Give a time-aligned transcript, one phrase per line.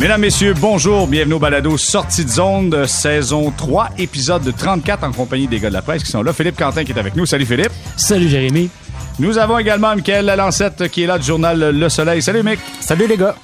[0.00, 1.08] Mesdames, Messieurs, bonjour.
[1.08, 5.58] Bienvenue au balado Sortie de zone de saison 3, épisode de 34 en compagnie des
[5.58, 6.32] gars de la presse qui sont là.
[6.32, 7.26] Philippe Quentin qui est avec nous.
[7.26, 7.72] Salut Philippe.
[7.96, 8.70] Salut Jérémy.
[9.18, 12.22] Nous avons également Michael Lalancette qui est là du journal Le Soleil.
[12.22, 12.60] Salut Mick.
[12.78, 13.34] Salut les gars.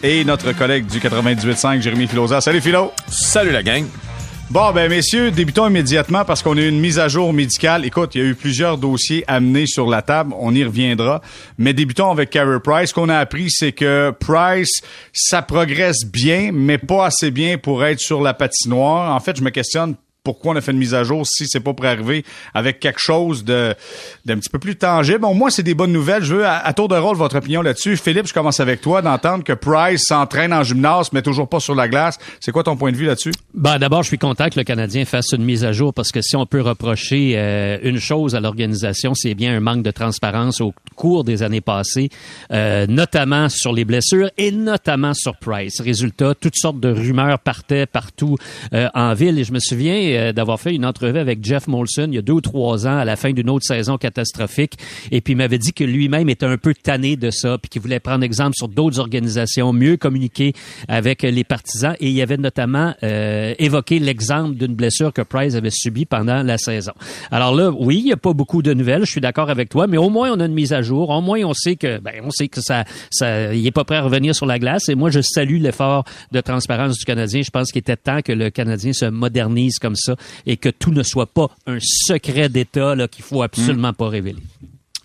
[0.00, 2.40] Et notre collègue du 98.5, Jérémy Filosa.
[2.40, 2.92] Salut Philo.
[3.08, 3.84] Salut la gang.
[4.48, 7.84] Bon, ben messieurs, débutons immédiatement parce qu'on a eu une mise à jour médicale.
[7.84, 10.32] Écoute, il y a eu plusieurs dossiers amenés sur la table.
[10.38, 11.20] On y reviendra.
[11.58, 12.90] Mais débutons avec Carey Price.
[12.90, 17.84] Ce qu'on a appris, c'est que Price, ça progresse bien, mais pas assez bien pour
[17.84, 19.14] être sur la patinoire.
[19.16, 21.60] En fait, je me questionne pourquoi on a fait une mise à jour si c'est
[21.60, 23.76] pas pour arriver avec quelque chose de
[24.24, 25.24] d'un petit peu plus tangible.
[25.24, 26.24] Au moins, c'est des bonnes nouvelles.
[26.24, 27.96] Je veux, à, tour de rôle, votre opinion là-dessus.
[27.96, 31.76] Philippe, je commence avec toi, d'entendre que Price s'entraîne en gymnase, mais toujours pas sur
[31.76, 32.18] la glace.
[32.40, 33.30] C'est quoi ton point de vue là-dessus?
[33.54, 36.20] Ben, d'abord, je suis content que le Canadien fasse une mise à jour parce que
[36.22, 40.60] si on peut reprocher euh, une chose à l'organisation, c'est bien un manque de transparence
[40.60, 42.08] au cours des années passées,
[42.50, 45.80] euh, notamment sur les blessures et notamment sur Price.
[45.80, 48.36] Résultat, toutes sortes de rumeurs partaient partout
[48.72, 52.06] euh, en ville et je me souviens euh, d'avoir fait une entrevue avec Jeff Molson
[52.08, 54.74] il y a deux ou trois ans à la fin d'une autre saison catastrophique.
[55.10, 57.82] Et puis il m'avait dit que lui-même était un peu tanné de ça, puis qu'il
[57.82, 60.52] voulait prendre exemple sur d'autres organisations, mieux communiquer
[60.88, 61.94] avec les partisans.
[62.00, 66.58] Et il avait notamment euh, évoqué l'exemple d'une blessure que Price avait subie pendant la
[66.58, 66.92] saison.
[67.30, 69.86] Alors là, oui, il n'y a pas beaucoup de nouvelles, je suis d'accord avec toi,
[69.86, 71.10] mais au moins on a une mise à jour.
[71.10, 73.96] Au moins on sait que, ben, on sait que ça, ça, il est pas prêt
[73.96, 74.88] à revenir sur la glace.
[74.88, 77.42] Et moi, je salue l'effort de transparence du Canadien.
[77.42, 80.05] Je pense qu'il était temps que le Canadien se modernise comme ça
[80.46, 84.42] et que tout ne soit pas un secret d'État qu'il faut absolument pas révéler.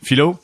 [0.03, 0.39] Philo?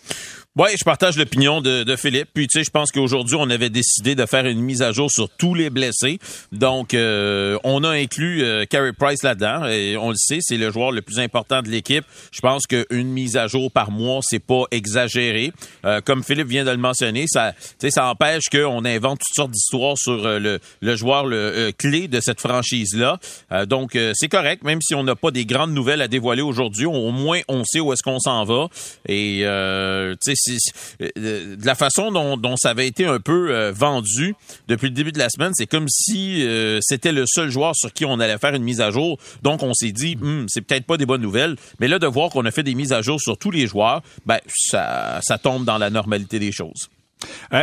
[0.59, 2.29] Oui, je partage l'opinion de, de, Philippe.
[2.33, 5.11] Puis, tu sais, je pense qu'aujourd'hui, on avait décidé de faire une mise à jour
[5.11, 6.17] sur tous les blessés.
[6.51, 9.67] Donc, euh, on a inclus euh, Carey Price là-dedans.
[9.67, 12.03] Et on le sait, c'est le joueur le plus important de l'équipe.
[12.31, 15.53] Je pense qu'une mise à jour par mois, c'est pas exagéré.
[15.85, 17.53] Euh, comme Philippe vient de le mentionner, ça,
[17.89, 22.19] ça empêche qu'on invente toutes sortes d'histoires sur euh, le, le, joueur le, clé de
[22.19, 23.19] cette franchise-là.
[23.67, 26.87] donc, c'est correct, même si on n'a pas des grandes nouvelles à dévoiler aujourd'hui.
[26.87, 28.69] Au moins, on sait où est-ce qu'on s'en va.
[29.07, 30.15] Et, tu sais, euh,
[30.99, 34.35] de la façon dont, ça avait été un peu euh, vendu
[34.67, 37.93] depuis le début de la semaine, c'est comme si euh, c'était le seul joueur sur
[37.93, 39.17] qui on allait faire une mise à jour.
[39.43, 42.29] Donc on s'est dit, hmm, c'est peut-être pas des bonnes nouvelles, mais là de voir
[42.29, 45.77] qu'on a fait des mises à jour sur tous les joueurs, ben ça, tombe dans
[45.77, 46.89] la normalité des choses.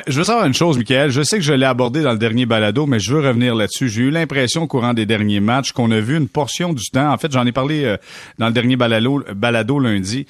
[0.06, 1.10] je veux savoir une chose, Michael.
[1.10, 3.88] Je sais que je l'ai abordé dans le dernier balado, mais je veux revenir là-dessus.
[3.88, 7.12] J'ai eu l'impression au courant des derniers matchs qu'on a vu une portion du temps.
[7.12, 7.96] En fait, j'en ai parlé
[8.38, 10.26] dans le dernier balado lundi.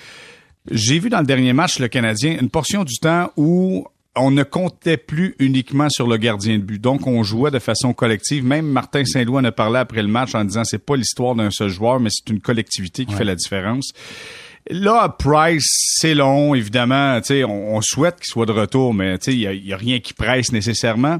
[0.70, 3.86] J'ai vu dans le dernier match, le Canadien, une portion du temps où
[4.16, 6.80] on ne comptait plus uniquement sur le gardien de but.
[6.80, 8.44] Donc, on jouait de façon collective.
[8.44, 11.50] Même Martin Saint-Louis en a parlé après le match en disant c'est pas l'histoire d'un
[11.50, 13.92] seul joueur, mais c'est une collectivité qui fait la différence.
[14.70, 15.66] Là, Price,
[15.98, 17.20] c'est long, évidemment.
[17.30, 20.14] On, on souhaite qu'il soit de retour, mais il n'y a, y a rien qui
[20.14, 21.18] presse nécessairement.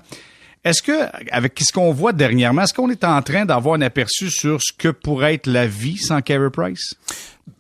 [0.64, 0.92] Est-ce que,
[1.30, 4.72] avec ce qu'on voit dernièrement, est-ce qu'on est en train d'avoir un aperçu sur ce
[4.72, 6.94] que pourrait être la vie sans Carey Price?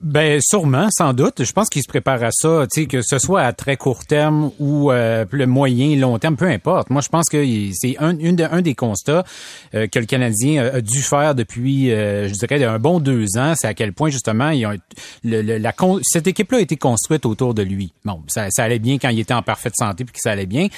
[0.00, 1.44] Ben sûrement, sans doute.
[1.44, 4.90] Je pense qu'il se prépare à ça, que ce soit à très court terme ou
[4.90, 6.90] euh, le moyen, long terme, peu importe.
[6.90, 9.24] Moi, je pense que c'est un, un des constats
[9.74, 13.54] euh, que le Canadien a, dû faire depuis, euh, je dirais, un bon deux ans.
[13.56, 14.74] C'est à quel point justement, il a,
[15.22, 17.92] le, la, cette équipe-là a été construite autour de lui.
[18.04, 20.46] Bon, ça, ça allait bien quand il était en parfaite santé, puis que ça allait
[20.46, 20.68] bien.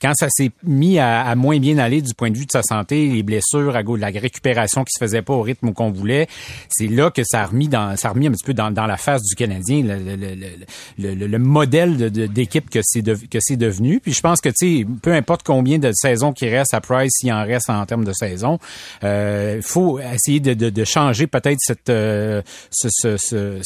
[0.00, 3.08] Quand ça s'est mis à, moins bien aller du point de vue de sa santé,
[3.08, 6.28] les blessures, à la récupération qui se faisait pas au rythme qu'on voulait,
[6.68, 8.86] c'est là que ça a remis dans, ça a remis un petit peu dans, dans
[8.86, 14.00] la face du Canadien, le, le, le, le modèle d'équipe que c'est que c'est devenu.
[14.00, 17.12] Puis je pense que tu sais, peu importe combien de saisons qui restent à Price,
[17.18, 18.58] s'il en reste en termes de saison,
[19.02, 23.60] il euh, faut essayer de, de, de changer peut-être cette euh, ce, ce, ce,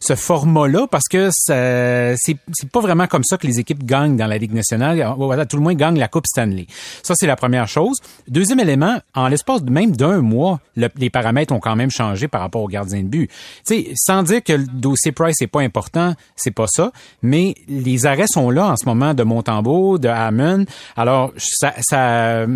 [0.00, 4.26] ce, format-là parce que c'est c'est pas vraiment comme ça que les équipes gagnent dans
[4.26, 5.14] la Ligue nationale.
[5.16, 6.66] Voilà, tout le monde gagne la Coupe Stanley.
[7.02, 7.98] Ça c'est la première chose.
[8.28, 12.40] Deuxième élément, en l'espace de même d'un mois, les paramètres ont quand même changé par
[12.40, 13.28] rapport au gardien de but.
[13.66, 18.06] Tu sais, dire que le dossier Price n'est pas important, c'est pas ça, mais les
[18.06, 20.64] arrêts sont là en ce moment de Montembeau, de Hammond.
[20.96, 22.46] Alors ça, ça,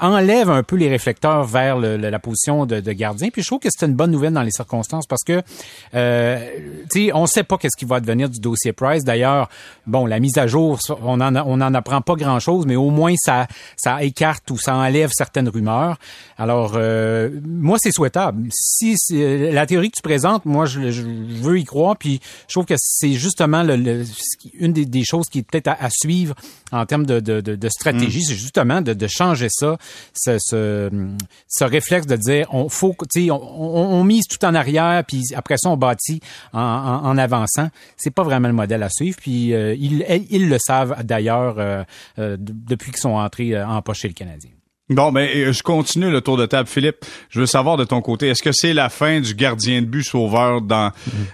[0.00, 3.28] enlève un peu les réflecteurs vers le, la position de, gardien.
[3.30, 5.42] Puis je trouve que c'est une bonne nouvelle dans les circonstances parce que
[5.94, 6.48] euh,
[7.26, 9.04] sait pas qu'est-ce qui va devenir du dossier Price.
[9.04, 9.48] D'ailleurs,
[9.86, 12.90] bon, la mise à jour, on en on en apprend pas grand chose, mais au
[12.90, 15.98] moins ça ça écarte ou ça enlève certaines rumeurs.
[16.38, 18.48] Alors euh, moi c'est souhaitable.
[18.52, 21.96] Si la théorie que tu présentes, moi je, je je veux y croire.
[21.96, 24.04] Puis je trouve que c'est justement le,
[24.54, 26.34] une des, choses qui est peut-être à, suivre
[26.70, 28.24] en termes de, de, de, stratégie, mm.
[28.28, 29.76] c'est justement de, de, changer ça,
[30.14, 30.90] ce, ce,
[31.48, 35.22] ce, réflexe de dire on faut, tu sais, on, on, mise tout en arrière, puis
[35.34, 36.20] après ça on bâtit
[36.52, 37.68] en, en, avançant.
[37.96, 39.18] C'est pas vraiment le modèle à suivre.
[39.20, 41.84] Puis euh, ils, ils le savent d'ailleurs euh,
[42.18, 44.50] euh, depuis qu'ils sont entrés en empocher le Canadien.
[44.90, 46.68] Bon, ben, je continue le tour de table.
[46.68, 49.86] Philippe, je veux savoir de ton côté, est-ce que c'est la fin du gardien de
[49.86, 50.90] but sauveur dans,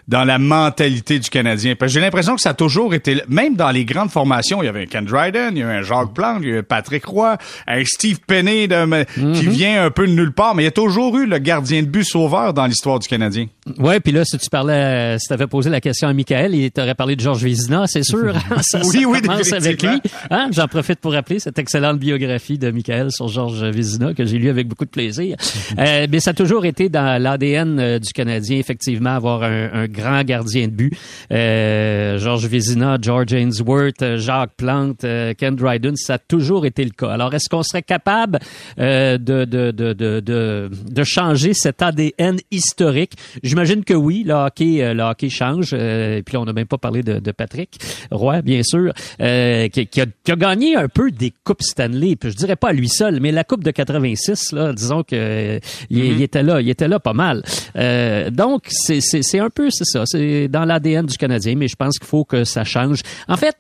[0.07, 1.75] dans la mentalité du Canadien?
[1.75, 4.67] Parce que j'ai l'impression que ça a toujours été, même dans les grandes formations, il
[4.67, 6.63] y avait un Ken Dryden, il y a un Jacques Plante, il y a un
[6.63, 9.53] Patrick Roy, un Steve Penney de, qui mhm.
[9.53, 11.89] vient un peu de nulle part, mais il y a toujours eu le gardien de
[11.89, 13.47] but sauveur dans l'histoire du Canadien.
[13.79, 16.71] Ouais, puis là, si tu parlais, si tu avais posé la question à Michael, il
[16.71, 18.35] t'aurait parlé de Georges Vézina, c'est sûr.
[18.61, 20.01] ça, oui, oui, commence avec lui.
[20.31, 20.51] Hein?
[20.53, 24.37] J'en profite pour rappeler cette excellente biographie de Michael sur Georges Georges Vézina que j'ai
[24.39, 25.37] lu avec beaucoup de plaisir.
[25.79, 29.87] euh, mais ça a toujours été dans l'ADN euh, du Canadien, effectivement, avoir un, un
[29.87, 30.93] grand gardien de but.
[31.31, 36.83] Euh, Georges Vézina, George Ainsworth, euh, Jacques Plante, euh, Ken Dryden, ça a toujours été
[36.83, 37.11] le cas.
[37.11, 38.41] Alors, est-ce qu'on serait capable
[38.77, 43.13] de, de, de, de, de, changer cet ADN historique?
[43.45, 45.73] J'imagine que oui, le hockey, le hockey change.
[45.75, 47.79] et puis, on n'a même pas parlé de, de Patrick
[48.11, 52.17] Roy, bien sûr, qui, qui, a, qui, a, gagné un peu des Coupes Stanley.
[52.17, 55.15] Puis, je dirais pas à lui seul, mais la Coupe de 86, là, disons que
[55.15, 55.59] euh,
[55.91, 56.23] il, mm-hmm.
[56.23, 57.43] était là, il était là pas mal.
[57.77, 61.77] Euh, donc c'est c'est un peu c'est ça, c'est dans l'ADN du Canadien, mais je
[61.77, 63.01] pense qu'il faut que ça change.
[63.29, 63.57] En fait,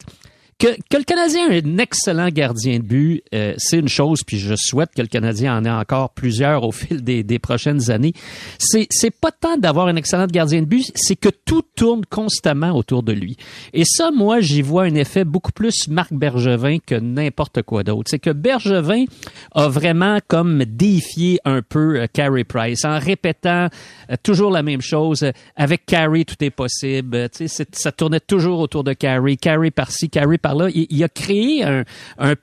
[0.58, 4.38] que, que, le Canadien ait un excellent gardien de but, euh, c'est une chose, puis
[4.38, 8.12] je souhaite que le Canadien en ait encore plusieurs au fil des, des prochaines années.
[8.58, 12.72] C'est, c'est pas tant d'avoir un excellent gardien de but, c'est que tout tourne constamment
[12.72, 13.36] autour de lui.
[13.72, 18.10] Et ça, moi, j'y vois un effet beaucoup plus Marc Bergevin que n'importe quoi d'autre.
[18.10, 19.04] C'est que Bergevin
[19.52, 23.68] a vraiment comme défié un peu euh, Carey Price en répétant
[24.10, 25.24] euh, toujours la même chose.
[25.54, 27.28] Avec Carey, tout est possible.
[27.30, 29.36] Tu sais, ça tournait toujours autour de Carey.
[29.36, 31.84] Carey par-ci, Carey par Il, a créé un,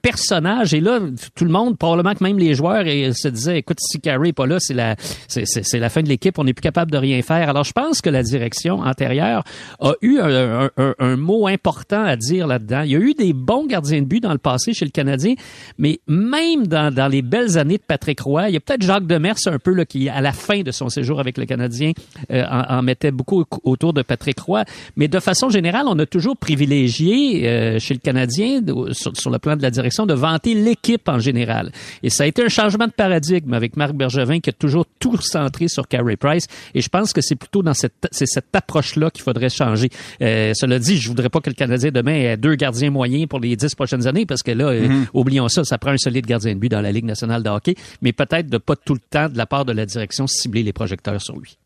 [0.02, 1.00] personnage et là,
[1.36, 4.48] tout le monde, probablement que même les joueurs, se disaient, écoute, si Carey n'est pas
[4.48, 4.96] là, c'est la,
[5.28, 7.50] c'est, la fin de l'équipe, on n'est plus capable de rien faire.
[7.50, 9.44] Alors, je pense que la direction antérieure
[9.80, 12.82] a eu un, mot important à dire là-dedans.
[12.82, 15.36] Il y a eu des bons gardiens de but dans le passé chez le Canadien,
[15.78, 19.36] mais même dans, les belles années de Patrick Roy, il y a peut-être Jacques Demers
[19.46, 21.92] un peu là, qui, à la fin de son séjour avec le Canadien,
[22.32, 24.64] euh, en, mettait beaucoup autour de Patrick Roy.
[24.96, 28.62] Mais de façon générale, on a toujours privilégié euh, chez le Canadien,
[28.92, 31.72] sur, le plan de la direction, de vanter l'équipe en général.
[32.04, 35.18] Et ça a été un changement de paradigme avec Marc Bergevin qui a toujours tout
[35.22, 36.48] centré sur Carey Price.
[36.74, 39.90] Et je pense que c'est plutôt dans cette, c'est cette approche-là qu'il faudrait changer.
[40.22, 43.40] Euh, cela dit, je voudrais pas que le Canadien demain ait deux gardiens moyens pour
[43.40, 45.08] les dix prochaines années parce que là, euh, mm-hmm.
[45.14, 47.76] oublions ça, ça prend un solide gardien de but dans la Ligue nationale de hockey,
[48.02, 50.74] mais peut-être de pas tout le temps de la part de la direction cibler les
[50.74, 51.58] projecteurs sur lui.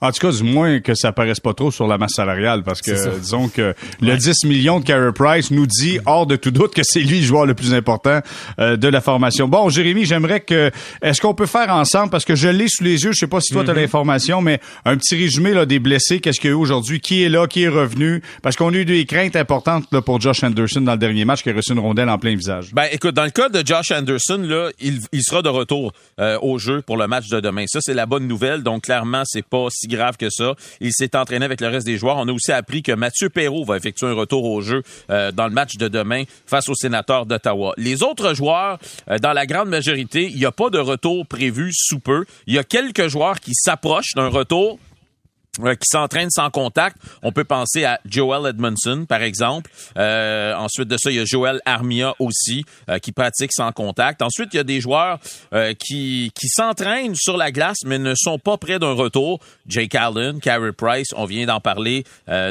[0.00, 2.82] En tout cas, du moins que ça paraisse pas trop sur la masse salariale, parce
[2.82, 6.74] que disons que le 10 millions de Carey Price nous dit hors de tout doute
[6.74, 8.20] que c'est lui le joueur le plus important
[8.60, 9.48] euh, de la formation.
[9.48, 10.70] Bon, Jérémy, j'aimerais que
[11.02, 13.40] est-ce qu'on peut faire ensemble, parce que je l'ai sous les yeux, je sais pas
[13.40, 13.76] si toi tu as mm-hmm.
[13.76, 17.24] l'information, mais un petit résumé là, des blessés, qu'est-ce qu'il y a eu aujourd'hui, qui
[17.24, 20.44] est là, qui est revenu, parce qu'on a eu des craintes importantes là, pour Josh
[20.44, 22.70] Anderson dans le dernier match qui a reçu une rondelle en plein visage.
[22.72, 26.38] Ben écoute, dans le cas de Josh Anderson, là, il, il sera de retour euh,
[26.40, 27.64] au jeu pour le match de demain.
[27.66, 28.62] Ça, c'est la bonne nouvelle.
[28.62, 30.54] Donc clairement, c'est pas si grave que ça.
[30.80, 32.16] Il s'est entraîné avec le reste des joueurs.
[32.18, 35.46] On a aussi appris que Mathieu Perrault va effectuer un retour au jeu euh, dans
[35.46, 37.74] le match de demain face aux sénateurs d'Ottawa.
[37.76, 38.78] Les autres joueurs,
[39.10, 42.24] euh, dans la grande majorité, il n'y a pas de retour prévu sous peu.
[42.46, 44.78] Il y a quelques joueurs qui s'approchent d'un retour
[45.64, 46.96] euh, qui s'entraînent sans contact.
[47.22, 49.70] On peut penser à Joel Edmondson, par exemple.
[49.96, 54.22] Euh, ensuite de ça, il y a Joel Armia aussi, euh, qui pratique sans contact.
[54.22, 55.18] Ensuite, il y a des joueurs
[55.78, 59.40] qui, qui s'entraînent sur la glace, mais ne sont pas près d'un retour.
[59.66, 62.04] Jake Allen, Carey Price, on vient d'en parler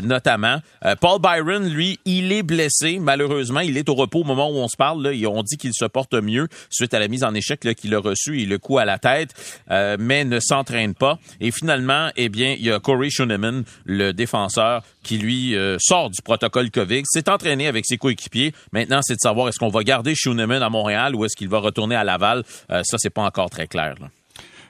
[0.03, 0.61] notamment.
[0.99, 2.99] Paul Byron, lui, il est blessé.
[2.99, 5.03] Malheureusement, il est au repos au moment où on se parle.
[5.03, 5.29] Là.
[5.29, 8.41] On dit qu'il se porte mieux suite à la mise en échec qu'il a reçu
[8.41, 9.33] et le coup à la tête,
[9.99, 11.19] mais ne s'entraîne pas.
[11.39, 16.09] Et finalement, eh bien, il y a Corey Schoenemann, le défenseur, qui lui euh, sort
[16.09, 18.53] du protocole COVID, s'est entraîné avec ses coéquipiers.
[18.71, 21.59] Maintenant, c'est de savoir est-ce qu'on va garder Schoenemann à Montréal ou est-ce qu'il va
[21.59, 22.43] retourner à Laval.
[22.71, 23.95] Euh, ça, c'est pas encore très clair.
[23.99, 24.07] Là.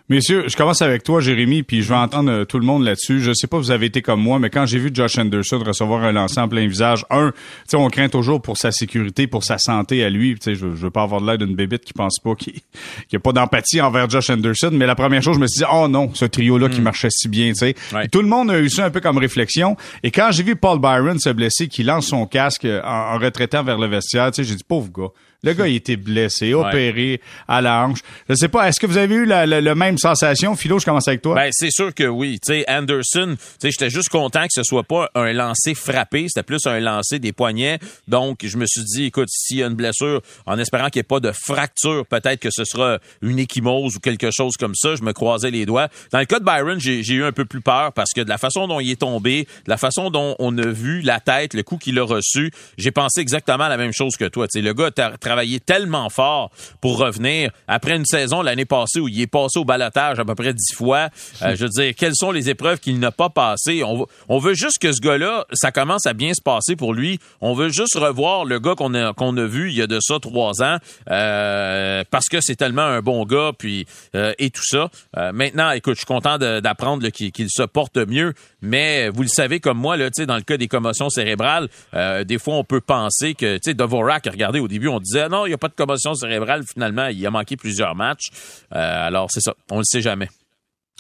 [0.10, 3.20] Messieurs, je commence avec toi, Jérémy, puis je vais entendre euh, tout le monde là-dessus.
[3.20, 6.02] Je sais pas, vous avez été comme moi, mais quand j'ai vu Josh Anderson recevoir
[6.06, 7.38] un lancer en plein visage, un, tu
[7.68, 10.36] sais, on craint toujours pour sa sécurité, pour sa santé à lui.
[10.36, 12.54] Tu sais, je, veux pas avoir de l'air d'une bébite qui pense pas qu'il
[13.10, 15.70] qu a pas d'empathie envers Josh Anderson, mais la première chose, je me suis dit,
[15.70, 16.86] oh non, ce trio-là qui hmm.
[16.86, 17.76] marchait si bien, tu sais.
[18.10, 19.76] Tout le monde a eu ça un peu comme réflexion.
[20.04, 23.62] Et quand j'ai vu Paul Byron se blesser, qui lance son casque en, en retraitant
[23.62, 25.12] vers le vestiaire, tu sais, j'ai dit, pauvre gars.
[25.44, 28.00] Le gars, il était blessé, opéré à la hanche.
[28.28, 30.56] Je sais pas, est-ce que vous avez eu la, même sensation?
[30.56, 31.36] Philo, je commence avec toi.
[31.36, 32.40] Ben, c'est sûr que oui.
[32.44, 36.26] Tu sais, Anderson, tu sais, j'étais juste content que ce soit pas un lancer frappé,
[36.28, 37.78] c'était plus un lancer des poignets.
[38.08, 41.02] Donc, je me suis dit, écoute, s'il y a une blessure, en espérant qu'il n'y
[41.02, 44.96] ait pas de fracture, peut-être que ce sera une échymose ou quelque chose comme ça.
[44.96, 45.88] Je me croisais les doigts.
[46.12, 48.40] Dans le cas de Byron, j'ai eu un peu plus peur parce que de la
[48.40, 51.62] façon dont il est tombé, de la façon dont on a vu la tête, le
[51.62, 54.48] coup qu'il a reçu, j'ai pensé exactement la même chose que toi.
[54.48, 54.90] Tu sais, le gars
[55.28, 59.66] travaillé tellement fort pour revenir après une saison l'année passée où il est passé au
[59.66, 61.10] balotage à peu près dix fois.
[61.42, 63.84] Euh, je veux dire, quelles sont les épreuves qu'il n'a pas passées?
[63.84, 67.20] On, on veut juste que ce gars-là, ça commence à bien se passer pour lui.
[67.42, 70.00] On veut juste revoir le gars qu'on a, qu'on a vu il y a de
[70.00, 70.78] ça trois ans
[71.10, 74.90] euh, parce que c'est tellement un bon gars puis euh, et tout ça.
[75.34, 79.60] Maintenant, écoute, je suis content d'apprendre qu'il, qu'il se porte mieux, mais vous le savez
[79.60, 83.56] comme moi, là, dans le cas des commotions cérébrales, des fois on peut penser que,
[83.56, 86.14] tu sais, Dvorak, regardez, au début on disait non, il n'y a pas de commotion
[86.14, 88.30] cérébrale, finalement il a manqué plusieurs matchs.
[88.72, 90.30] alors c'est ça, on le sait jamais.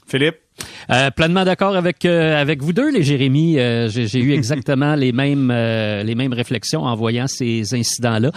[0.07, 0.46] Philippe?
[0.89, 3.59] Euh, pleinement d'accord avec euh, avec vous deux, les Jérémy.
[3.59, 8.31] Euh, j'ai eu exactement les mêmes les mêmes réflexions en voyant ces incidents-là.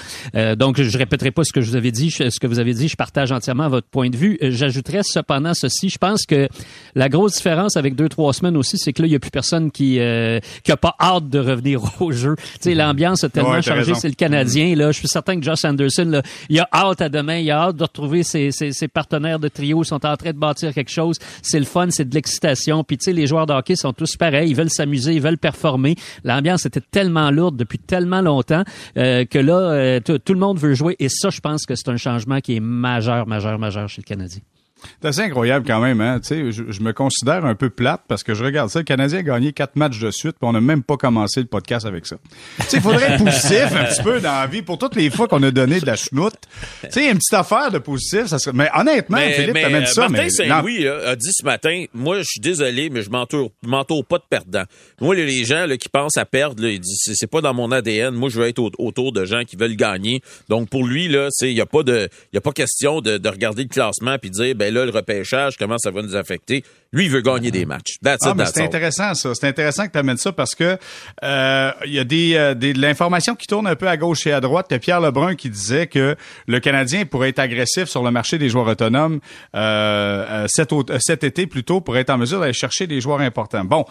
[0.57, 2.89] donc, je répéterai pas ce que je vous avais dit, ce que vous avez dit.
[2.89, 4.39] Je partage entièrement votre point de vue.
[4.41, 5.89] J'ajouterais cependant ceci.
[5.89, 6.49] Je pense que
[6.95, 9.31] la grosse différence avec deux trois semaines aussi, c'est que là, il y a plus
[9.31, 10.01] personne qui
[10.65, 12.35] qui a pas hâte de revenir au jeu.
[12.37, 13.95] Tu sais, l'ambiance a tellement changé.
[13.95, 14.75] C'est le Canadien.
[14.75, 17.39] Là, je suis certain que Josh Anderson, là, il a hâte à demain.
[17.39, 19.83] Il a hâte de retrouver ses, ses, ses partenaires de trio.
[19.83, 21.19] Ils sont en train de bâtir quelque chose.
[21.43, 21.89] C'est le fun.
[21.91, 22.85] C'est de l'excitation.
[22.85, 24.51] Puis tu sais, les joueurs de sont tous pareils.
[24.51, 25.97] Ils veulent s'amuser, ils veulent performer.
[26.25, 28.65] L'ambiance était tellement lourde depuis tellement longtemps
[28.97, 30.97] euh, que là, euh, tout le monde veut jouer.
[30.99, 34.07] Et ça, je pense que c'est un changement qui est majeur, majeur, majeur chez le
[34.07, 34.41] Canadien.
[35.01, 36.21] C'est assez incroyable quand même, hein.
[36.21, 38.81] Tu sais, je, me considère un peu plate parce que je regarde ça.
[38.81, 41.47] Le Canadien a gagné quatre matchs de suite, puis on n'a même pas commencé le
[41.47, 42.17] podcast avec ça.
[42.73, 45.43] Il faudrait être positif un petit peu dans la vie pour toutes les fois qu'on
[45.43, 46.35] a donné de la chenoute.
[46.83, 48.55] Tu sais, une petite affaire de positif, ça serait.
[48.55, 50.09] Mais honnêtement, Philippe, t'amènes ça.
[50.09, 54.19] Martin Saint-Louis a dit ce matin, moi, je suis désolé, mais je m'entoure, m'entoure pas
[54.19, 54.65] de perdants.
[55.01, 57.71] Moi, les gens là, qui pensent à perdre, là, ils disent c'est pas dans mon
[57.73, 58.15] ADN.
[58.15, 60.23] Moi, je veux être autour de gens qui veulent gagner.
[60.49, 63.63] Donc pour lui il y a pas de, y a pas question de, de regarder
[63.63, 66.65] le classement puis dire ben là le repêchage comment ça va nous affecter?
[66.93, 67.97] Lui, il veut gagner des matchs.
[68.05, 69.35] ah, c'est intéressant ça.
[69.35, 70.77] C'est intéressant que tu amènes ça parce que
[71.23, 74.27] euh, il y a des, euh, des de l'information qui tourne un peu à gauche
[74.27, 74.67] et à droite.
[74.71, 78.49] Il Pierre Lebrun qui disait que le Canadien pourrait être agressif sur le marché des
[78.49, 79.21] joueurs autonomes
[79.55, 83.65] euh, cet, cet été plutôt pour être en mesure d'aller chercher des joueurs importants.
[83.65, 83.85] Bon.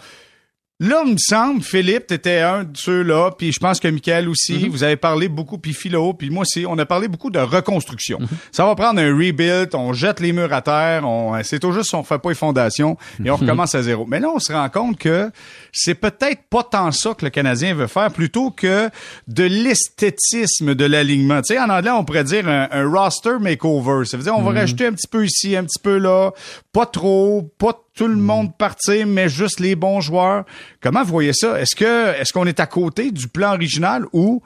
[0.82, 4.64] Là, il me semble, Philippe, t'étais un de ceux-là, puis je pense que Michael aussi.
[4.64, 4.70] Mhm.
[4.70, 6.64] Vous avez parlé beaucoup, puis Philo, puis moi aussi.
[6.66, 8.18] On a parlé beaucoup de reconstruction.
[8.18, 8.28] Mhm.
[8.50, 11.92] Ça va prendre un rebuild, on jette les murs à terre, on, c'est tout juste
[11.92, 13.42] on fait pas les fondations et on mhm.
[13.42, 14.06] recommence à zéro.
[14.06, 15.30] Mais là, on se rend compte que
[15.70, 18.88] c'est peut-être pas tant ça que le Canadien veut faire, plutôt que
[19.28, 21.42] de l'esthétisme de l'alignement.
[21.42, 24.06] Tu sais, en anglais, on pourrait dire un, roster makeover.
[24.06, 26.30] Ça veut dire on va rajouter un petit peu ici, un petit peu là,
[26.72, 30.46] pas trop, pas tout le monde partir, mais juste les bons joueurs.
[30.80, 31.60] Comment vous voyez ça?
[31.60, 34.42] Est-ce que est-ce qu'on est à côté du plan original ou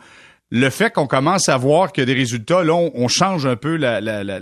[0.51, 4.01] le fait qu'on commence à voir que des résultats, là, on, change un peu la,
[4.01, 4.41] la, la,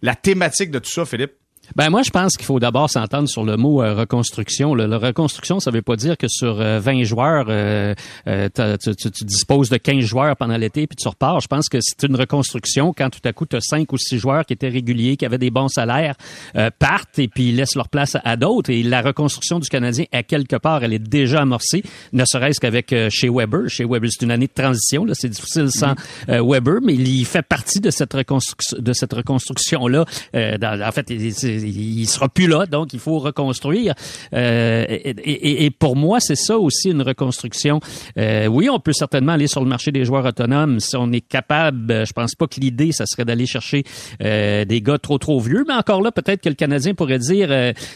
[0.00, 1.32] la thématique de tout ça, Philippe?
[1.76, 4.74] Ben moi, je pense qu'il faut d'abord s'entendre sur le mot euh, reconstruction.
[4.74, 7.94] La reconstruction, ça veut pas dire que sur 20 euh, joueurs, euh,
[8.26, 11.40] tu, tu, disposes de 15 joueurs pendant l'été puis tu repars.
[11.40, 14.18] Je pense que c'est une reconstruction quand tout à coup tu as 5 ou 6
[14.18, 16.14] joueurs qui étaient réguliers, qui avaient des bons salaires,
[16.78, 18.70] partent et puis laissent leur place à, d'autres.
[18.70, 22.94] Et la reconstruction du Canadien, à quelque part, elle est déjà amorcée, ne serait-ce qu'avec
[23.10, 23.68] chez Weber.
[23.68, 25.04] Chez Weber, c'est une année de transition.
[25.04, 25.94] Là, c'est difficile sans
[26.28, 30.04] Weber, mais il fait partie de cette reconstruction de cette reconstruction là.
[30.34, 31.10] en fait,
[31.68, 33.94] il sera plus là, donc il faut reconstruire.
[34.32, 37.80] Euh, et, pour moi, c'est ça aussi une reconstruction.
[38.18, 41.20] Euh, oui, on peut certainement aller sur le marché des joueurs autonomes si on est
[41.20, 42.06] capable.
[42.06, 43.84] Je pense pas que l'idée, ça serait d'aller chercher
[44.22, 47.48] euh, des gars trop trop vieux, mais encore là, peut-être que le Canadien pourrait dire,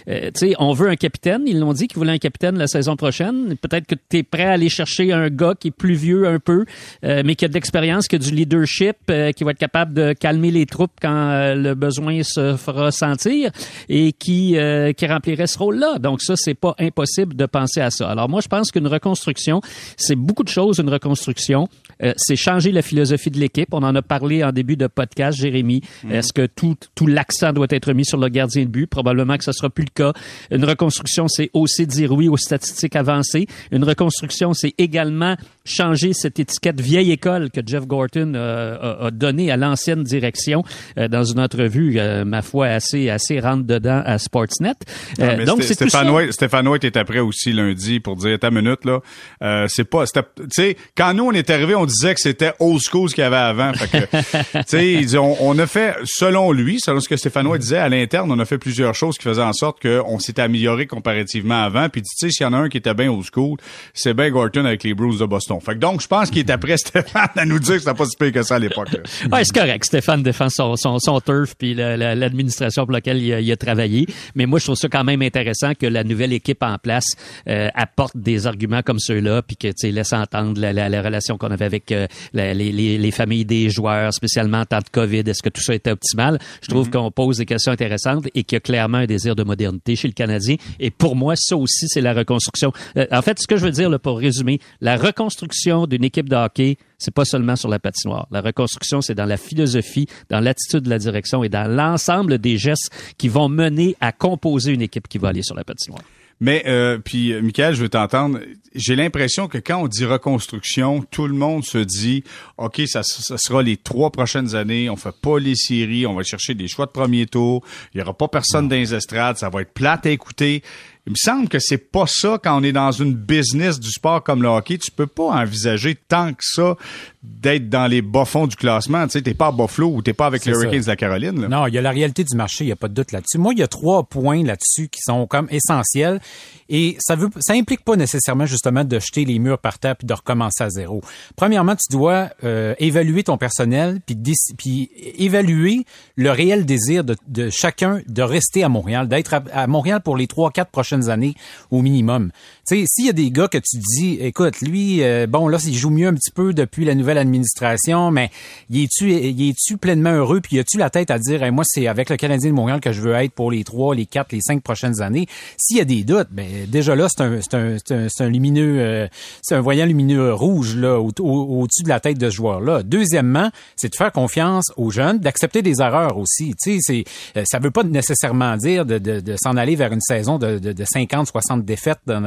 [0.06, 1.42] tu sais, on veut un capitaine.
[1.46, 3.56] Ils l'ont dit qu'ils voulaient un capitaine la saison prochaine.
[3.60, 6.38] Peut-être que tu es prêt à aller chercher un gars qui est plus vieux un
[6.38, 6.64] peu,
[7.02, 10.50] mais qui a de l'expérience, qui a du leadership, qui va être capable de calmer
[10.50, 13.47] les troupes quand le besoin se fera sentir
[13.88, 15.98] et qui, euh, qui remplirait ce rôle-là.
[15.98, 18.08] Donc ça, c'est pas impossible de penser à ça.
[18.10, 19.60] Alors moi, je pense qu'une reconstruction,
[19.96, 21.68] c'est beaucoup de choses, une reconstruction.
[22.02, 23.68] Euh, c'est changer la philosophie de l'équipe.
[23.72, 25.82] On en a parlé en début de podcast, Jérémy.
[26.04, 26.12] Mm.
[26.12, 28.86] Est-ce que tout, tout l'accent doit être mis sur le gardien de but?
[28.86, 30.12] Probablement que ce sera plus le cas.
[30.50, 33.46] Une reconstruction, c'est aussi dire oui aux statistiques avancées.
[33.72, 35.36] Une reconstruction, c'est également
[35.68, 40.62] changer cette étiquette vieille école que Jeff Gorton euh, a, donnée à l'ancienne direction
[40.96, 44.74] dans une entrevue, ma foi, assez, assez rentre dedans à Sportsnet.
[45.20, 48.84] Euh, donc c'est Stéphane White, Stéphane White est après aussi lundi pour dire ta minute
[48.84, 49.00] là.
[49.42, 52.80] Euh, c'est pas, tu sais, quand nous on est arrivé, on disait que c'était old
[52.80, 53.72] school ce qu'il y avait avant.
[53.74, 57.62] Fait que, tu sais, on, on, a fait, selon lui, selon ce que Stéphane White
[57.62, 60.86] disait à l'interne, on a fait plusieurs choses qui faisaient en sorte qu'on s'était amélioré
[60.86, 61.88] comparativement avant.
[61.88, 63.56] Puis tu sais, s'il y en a un qui était bien old school,
[63.94, 65.57] c'est Ben Gorton avec les Bruins de Boston.
[65.58, 65.60] Non.
[65.60, 68.06] Fait que donc, je pense qu'il est après Stéphane à nous dire que c'était pas
[68.06, 68.88] si pire que ça à l'époque.
[69.32, 69.84] ouais, c'est correct.
[69.84, 74.06] Stéphane défend son, son, son turf puis l'administration pour laquelle il a, il a, travaillé.
[74.34, 77.06] Mais moi, je trouve ça quand même intéressant que la nouvelle équipe en place
[77.48, 81.02] euh, apporte des arguments comme ceux-là puis que, tu sais, laisse entendre la, la, la
[81.02, 84.88] relation qu'on avait avec euh, les, les, les, familles des joueurs, spécialement en temps de
[84.90, 85.20] COVID.
[85.20, 86.38] Est-ce que tout ça était optimal?
[86.62, 86.92] Je trouve mm-hmm.
[86.92, 90.08] qu'on pose des questions intéressantes et qu'il y a clairement un désir de modernité chez
[90.08, 90.56] le Canadien.
[90.78, 92.72] Et pour moi, ça aussi, c'est la reconstruction.
[92.96, 95.47] Euh, en fait, ce que je veux dire, là, pour résumer, la reconstruction
[95.86, 98.26] d'une équipe de hockey, c'est pas seulement sur la patinoire.
[98.30, 102.58] La reconstruction, c'est dans la philosophie, dans l'attitude de la direction et dans l'ensemble des
[102.58, 106.02] gestes qui vont mener à composer une équipe qui va aller sur la patinoire.
[106.40, 108.38] Mais euh, puis, euh, Michael, je veux t'entendre.
[108.74, 112.22] J'ai l'impression que quand on dit reconstruction, tout le monde se dit,
[112.58, 114.88] ok, ça, ça sera les trois prochaines années.
[114.88, 117.64] On fait pas les séries, on va chercher des choix de premier tour.
[117.92, 120.62] Il y aura pas personne dans les estrades, ça va être plate à écouter.
[121.08, 124.22] Il me semble que c'est pas ça quand on est dans une business du sport
[124.22, 124.76] comme le hockey.
[124.76, 126.76] Tu peux pas envisager tant que ça
[127.22, 129.06] d'être dans les bas-fonds du classement.
[129.06, 131.46] Tu sais, t'es pas à Buffalo ou t'es pas avec les Hurricanes de la Caroline.
[131.46, 133.38] Non, il y a la réalité du marché, il y a pas de doute là-dessus.
[133.38, 136.20] Moi, il y a trois points là-dessus qui sont comme essentiels
[136.68, 140.06] et ça veut, ça implique pas nécessairement justement de jeter les murs par terre puis
[140.06, 141.00] de recommencer à zéro.
[141.36, 144.16] Premièrement, tu dois euh, évaluer ton personnel puis,
[144.56, 145.84] puis évaluer
[146.16, 150.16] le réel désir de, de chacun de rester à Montréal, d'être à, à Montréal pour
[150.16, 151.34] les trois, quatre prochaines années
[151.70, 152.30] au minimum.
[152.66, 155.58] Tu sais, s'il y a des gars que tu dis, écoute, lui, euh, bon, là,
[155.64, 158.30] il joue mieux un petit peu depuis la nouvelle administration, mais
[158.70, 161.86] y es-tu, y es-tu pleinement heureux, puis y a-tu la tête à dire, moi, c'est
[161.86, 164.40] avec le Canadien de Montréal que je veux être pour les trois, les quatre, les
[164.40, 165.26] cinq prochaines années?
[165.56, 167.76] S'il y a des doutes, ben déjà là, c'est un, c'est un,
[168.08, 169.08] c'est un, lumineux, euh,
[169.42, 172.82] c'est un voyant lumineux rouge là au, au-dessus de la tête de ce joueur-là.
[172.82, 176.54] Deuxièmement, c'est de faire confiance aux jeunes, d'accepter des erreurs aussi.
[176.62, 177.04] Tu sais, c'est,
[177.36, 180.58] euh, ça veut pas nécessairement dire de, de, de s'en aller vers une saison de,
[180.58, 182.20] de, de 50, 60 défaites dans,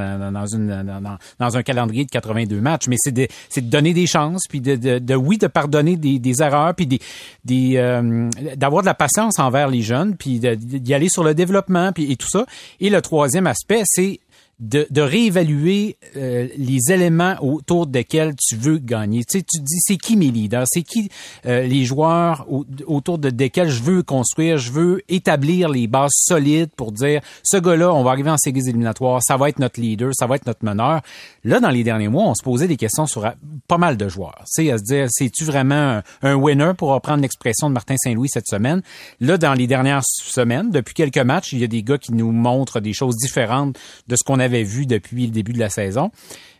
[1.39, 4.75] dans, un calendrier de 82 matchs, mais c'est de, de donner des chances, puis de,
[4.99, 6.99] de, oui, de pardonner des, des erreurs, puis des,
[7.45, 11.91] des euh, d'avoir de la patience envers les jeunes, puis d'y aller sur le développement,
[11.91, 12.45] puis et tout ça.
[12.79, 14.19] Et le troisième aspect, c'est
[14.61, 19.23] de, de réévaluer euh, les éléments autour desquels tu veux gagner.
[19.23, 21.09] Tu sais, tu dis c'est qui mes leaders, c'est qui
[21.47, 22.45] euh, les joueurs
[22.85, 27.57] autour de desquels je veux construire, je veux établir les bases solides pour dire ce
[27.57, 30.45] gars-là, on va arriver en séries éliminatoires, ça va être notre leader, ça va être
[30.45, 31.01] notre meneur.
[31.43, 33.31] Là, dans les derniers mois, on se posait des questions sur
[33.67, 34.43] pas mal de joueurs.
[34.45, 38.29] Tu sais, à se dire, c'est-tu vraiment un, winner pour reprendre l'expression de Martin Saint-Louis
[38.29, 38.81] cette semaine?
[39.19, 42.31] Là, dans les dernières semaines, depuis quelques matchs, il y a des gars qui nous
[42.31, 46.11] montrent des choses différentes de ce qu'on avait vu depuis le début de la saison.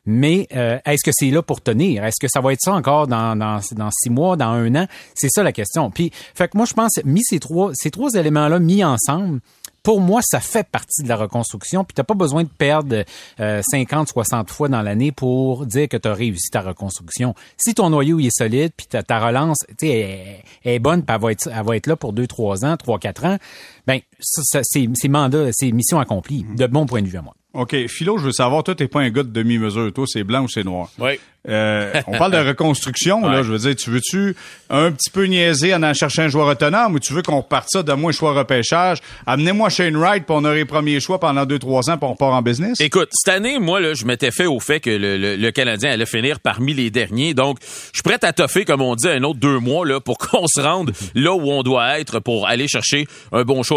[0.06, 2.04] Mais euh, est-ce que c'est là pour tenir?
[2.04, 3.60] Est-ce que ça va être ça encore dans, dans,
[3.92, 4.88] six mois, dans un an?
[5.14, 5.92] C'est ça la question.
[5.92, 9.42] Puis, fait que moi, je pense, mis ces trois, ces trois éléments-là mis ensemble,
[9.84, 11.84] pour moi, ça fait partie de la reconstruction.
[11.84, 13.04] Puis t'as pas besoin de perdre
[13.38, 17.34] 50, euh, 60 fois dans l'année pour dire que tu as réussi ta reconstruction.
[17.58, 21.66] Si ton noyau est solide, puis ta, relance est, bonne, puis elle va être, elle
[21.66, 23.38] va être là pour 2, 3 ans, 3, 4 ans,
[23.88, 27.36] ben c'est mandat, c'est mission accomplie, de bon point de vue à moi.
[27.54, 27.76] OK.
[27.88, 29.92] Philo, je veux savoir, toi, t'es pas un gars de demi-mesure.
[29.92, 30.90] Toi, c'est blanc ou c'est noir?
[31.00, 31.20] Oui.
[31.50, 33.42] Euh, on parle de reconstruction, là.
[33.42, 34.36] Je veux dire, tu veux-tu
[34.70, 37.68] un petit peu niaiser en allant chercher un joueur autonome ou tu veux qu'on reparte
[37.70, 39.00] ça de moins choix repêchage?
[39.26, 42.16] Amenez-moi Shane Wright pour on aurait les premiers choix pendant deux, trois ans pour on
[42.16, 42.80] part en business?
[42.80, 46.06] Écoute, cette année, moi, là, je m'étais fait au fait que le, le, Canadien allait
[46.06, 47.34] finir parmi les derniers.
[47.34, 50.18] Donc, je suis prêt à toffer, comme on dit, un autre deux mois, là, pour
[50.20, 53.71] qu'on se rende là où on doit être pour aller chercher un bon choix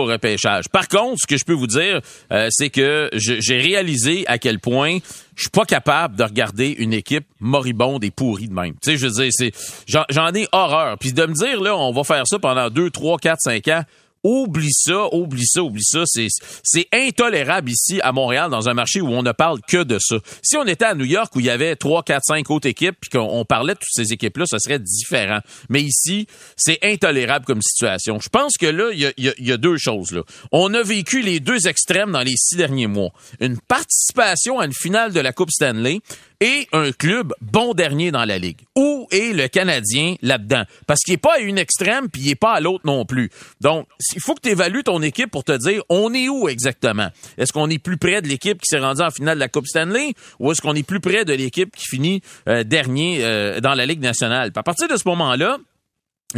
[0.72, 2.00] Par contre, ce que je peux vous dire,
[2.33, 4.98] euh, c'est que j'ai réalisé à quel point
[5.37, 8.74] je suis pas capable de regarder une équipe moribonde et pourrie de même.
[8.83, 9.52] Tu sais, je veux dire, c'est,
[9.87, 10.98] j'en ai horreur.
[10.98, 13.83] Puis de me dire, là, on va faire ça pendant 2, 3, 4, 5 ans,
[14.24, 16.02] Oublie ça, oublie ça, oublie ça.
[16.06, 20.16] C'est, intolérable ici à Montréal dans un marché où on ne parle que de ça.
[20.42, 22.96] Si on était à New York où il y avait trois, quatre, cinq autres équipes
[23.00, 25.40] puis qu'on parlait de toutes ces équipes-là, ce serait différent.
[25.68, 28.18] Mais ici, c'est intolérable comme situation.
[28.18, 30.12] Je pense que là, il y a, y a, deux choses.
[30.12, 30.22] Là.
[30.52, 33.10] On a vécu les deux extrêmes dans les six derniers mois.
[33.40, 36.00] Une participation à une finale de la Coupe Stanley
[36.44, 38.59] et un club bon dernier dans la ligue.
[38.76, 40.64] Où est le Canadien là-dedans?
[40.87, 43.30] Parce qu'il n'est pas à une extrême, puis il n'est pas à l'autre non plus.
[43.62, 47.09] Donc, il faut que tu évalues ton équipe pour te dire, on est où exactement?
[47.38, 49.66] Est-ce qu'on est plus près de l'équipe qui s'est rendue en finale de la Coupe
[49.66, 53.72] Stanley ou est-ce qu'on est plus près de l'équipe qui finit euh, dernier euh, dans
[53.72, 54.52] la Ligue nationale?
[54.54, 55.57] à partir de ce moment-là,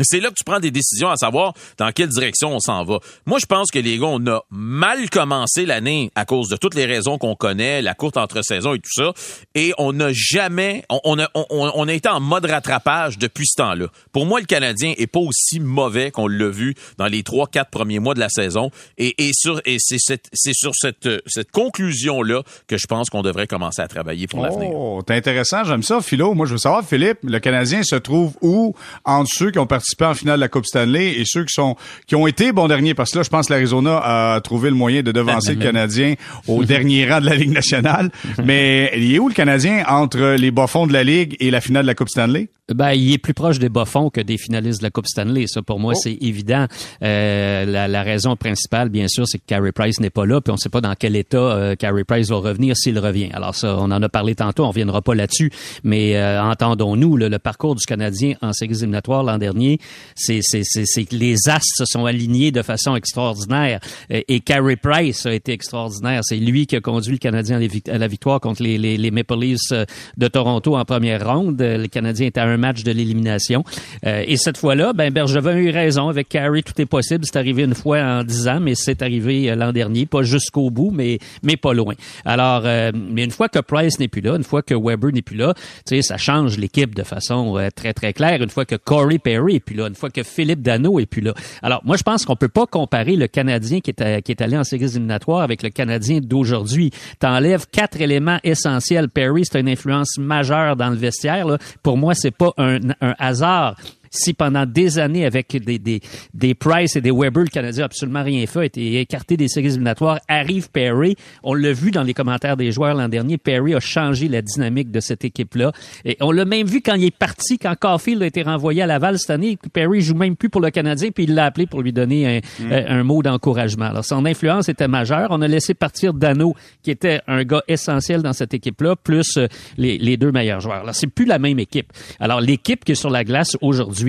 [0.02, 2.98] c'est là que tu prends des décisions à savoir dans quelle direction on s'en va.
[3.26, 6.74] Moi, je pense que les gars, on a mal commencé l'année à cause de toutes
[6.74, 9.12] les raisons qu'on connaît, la courte entre-saison et tout ça.
[9.54, 13.86] Et on n'a jamais, on, a, on, a été en mode rattrapage depuis ce temps-là.
[14.12, 17.70] Pour moi, le Canadien est pas aussi mauvais qu'on l'a vu dans les trois, quatre
[17.70, 18.70] premiers mois de la saison.
[18.98, 19.96] Et, et sur, et c'est
[20.32, 24.70] c'est sur cette, cette conclusion-là que je pense qu'on devrait commencer à travailler pour l'avenir.
[24.72, 25.64] Oh, c'est intéressant.
[25.64, 26.34] J'aime ça, Philo.
[26.34, 29.66] Moi, je veux savoir, Philippe, le Canadien se trouve où entre ceux qui ont
[30.00, 32.94] en finale de la Coupe Stanley et ceux qui sont qui ont été bons derniers
[32.94, 34.00] parce que là je pense que l'Arizona
[34.34, 36.14] a trouvé le moyen de devancer le Canadien
[36.46, 38.10] au dernier rang de la Ligue nationale.
[38.44, 41.60] Mais il est où le Canadien entre les bas fonds de la Ligue et la
[41.60, 42.48] finale de la Coupe Stanley?
[42.74, 45.46] Ben, il est plus proche des bas-fonds que des finalistes de la Coupe Stanley.
[45.46, 46.00] Ça, pour moi, oh.
[46.02, 46.66] c'est évident.
[47.02, 50.50] Euh, la, la, raison principale, bien sûr, c'est que Carey Price n'est pas là, puis
[50.50, 53.30] on ne sait pas dans quel état euh, Carey Price va revenir s'il revient.
[53.32, 55.52] Alors ça, on en a parlé tantôt, on reviendra pas là-dessus,
[55.84, 59.78] mais euh, entendons-nous, le, parcours du Canadien en séries éliminatoires l'an dernier,
[60.16, 63.78] c'est que les astres se sont alignés de façon extraordinaire.
[64.10, 66.22] Et, et Carey Price a été extraordinaire.
[66.24, 69.38] C'est lui qui a conduit le Canadien à la victoire contre les, les, les Maple
[69.38, 71.60] Leafs de Toronto en première ronde.
[71.60, 73.64] Le Canadien était à un match de l'élimination.
[74.06, 76.08] Euh, et cette fois-là, ben Bergevin a eu raison.
[76.08, 77.24] Avec Carey, tout est possible.
[77.24, 80.06] C'est arrivé une fois en dix ans, mais c'est arrivé euh, l'an dernier.
[80.06, 81.94] Pas jusqu'au bout, mais, mais pas loin.
[82.24, 85.22] Alors, euh, mais une fois que Price n'est plus là, une fois que Weber n'est
[85.22, 85.54] plus là,
[86.00, 88.42] ça change l'équipe de façon très, très claire.
[88.42, 91.22] Une fois que Corey Perry est plus là, une fois que Philippe Dano est plus
[91.22, 91.34] là.
[91.62, 94.56] Alors, moi, je pense qu'on peut pas comparer le Canadien qui est, qui est allé
[94.56, 96.90] en séries éliminatoires avec le Canadien d'aujourd'hui.
[97.18, 99.08] T'enlèves quatre éléments essentiels.
[99.08, 101.46] Perry, c'est une influence majeure dans le vestiaire.
[101.46, 101.58] Là.
[101.82, 103.76] Pour moi, c'est pas un, un hasard
[104.16, 106.00] si pendant des années, avec des, des,
[106.34, 109.48] des Price et des Weber, le Canadien n'a absolument rien fait, a été écarté des
[109.48, 111.16] séries éliminatoires, arrive Perry.
[111.42, 113.38] On l'a vu dans les commentaires des joueurs l'an dernier.
[113.38, 115.72] Perry a changé la dynamique de cette équipe-là.
[116.04, 118.86] Et on l'a même vu quand il est parti, quand Caulfield a été renvoyé à
[118.86, 119.58] Laval cette année.
[119.72, 122.38] Perry joue même plus pour le Canadien, puis il l'a appelé pour lui donner un,
[122.38, 122.72] mm.
[122.72, 123.86] euh, un mot d'encouragement.
[123.86, 125.28] Alors, son influence était majeure.
[125.30, 129.46] On a laissé partir Dano, qui était un gars essentiel dans cette équipe-là, plus euh,
[129.76, 130.82] les, les deux meilleurs joueurs.
[130.82, 131.92] Alors, c'est plus la même équipe.
[132.20, 134.05] Alors, l'équipe qui est sur la glace aujourd'hui,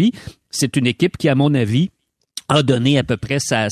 [0.49, 1.89] c'est une équipe qui, à mon avis,
[2.49, 3.67] a donné à peu près sa,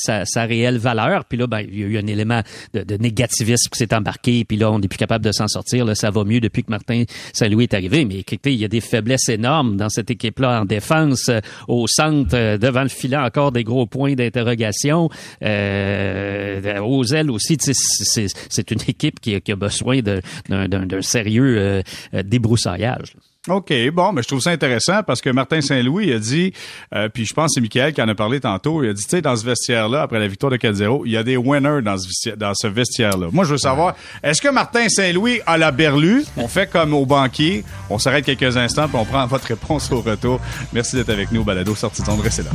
[0.45, 1.25] réelle valeur.
[1.25, 2.41] Puis là, ben, il y a eu un élément
[2.73, 4.43] de, négativisme qui s'est embarqué.
[4.43, 5.85] Puis là, on n'est plus capable de s'en sortir.
[5.95, 8.05] Ça va mieux depuis que Martin Saint-Louis est arrivé.
[8.05, 11.87] Mais écoutez, il y a des faiblesses énormes dans cette équipe-là en défense, euh, au
[11.87, 15.09] centre, euh, devant le filet, encore des gros points d'interrogation.
[15.43, 21.81] Euh, aux ailes aussi, c'est une équipe qui, qui a besoin d'un sérieux
[22.13, 23.15] débroussaillage.
[23.47, 26.51] OK, bon, mais je trouve ça intéressant parce que Martin Saint-Louis a dit,
[26.93, 29.03] euh, puis je pense que c'est Michael qui en a parlé tantôt, il a dit,
[29.03, 31.81] tu sais, dans ce vestiaire-là, après la victoire de 4-0, il y a des winners
[31.83, 33.27] dans ce, dans ce vestiaire-là.
[33.31, 36.23] Moi, je veux savoir, est-ce que Martin Saint-Louis a la berlue?
[36.37, 40.01] On fait comme au banquier, on s'arrête quelques instants, puis on prend votre réponse au
[40.01, 40.39] retour.
[40.73, 42.51] Merci d'être avec nous, Balado Sortie de restez là.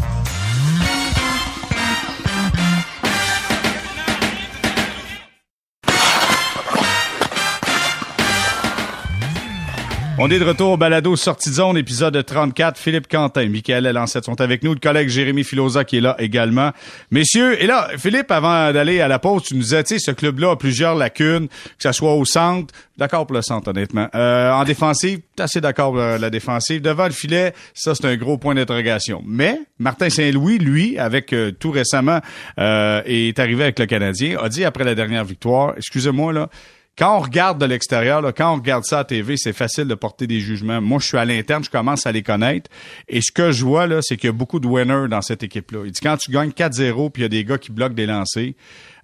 [10.22, 12.78] On est de retour au balado Sortie de zone, épisode 34.
[12.78, 14.74] Philippe Quentin, Michael Lancette sont avec nous.
[14.74, 16.72] Le collègue Jérémy Filosa qui est là également.
[17.11, 20.11] Messieurs, et là, Philippe, avant d'aller à la pause, tu nous disais, tu sais, ce
[20.11, 22.74] club-là a plusieurs lacunes, que ce soit au centre.
[22.98, 24.09] D'accord pour le centre, honnêtement.
[24.14, 26.83] Euh, en défensive, assez d'accord pour la défensive.
[26.83, 29.22] Devant le filet, ça, c'est un gros point d'interrogation.
[29.26, 32.20] Mais Martin Saint-Louis, lui, avec euh, tout récemment,
[32.59, 36.50] euh, est arrivé avec le Canadien, a dit après la dernière victoire, excusez-moi, là,
[36.98, 40.26] quand on regarde de l'extérieur, quand on regarde ça à TV, c'est facile de porter
[40.26, 40.81] des jugements.
[40.81, 42.70] Moi, je suis à l'interne, je commence à les connaître.
[43.09, 45.42] Et ce que je vois, là, c'est qu'il y a beaucoup de winners dans cette
[45.42, 45.81] équipe-là.
[45.87, 48.07] Il dit quand tu gagnes 4-0 puis il y a des gars qui bloquent des
[48.07, 48.53] lancers,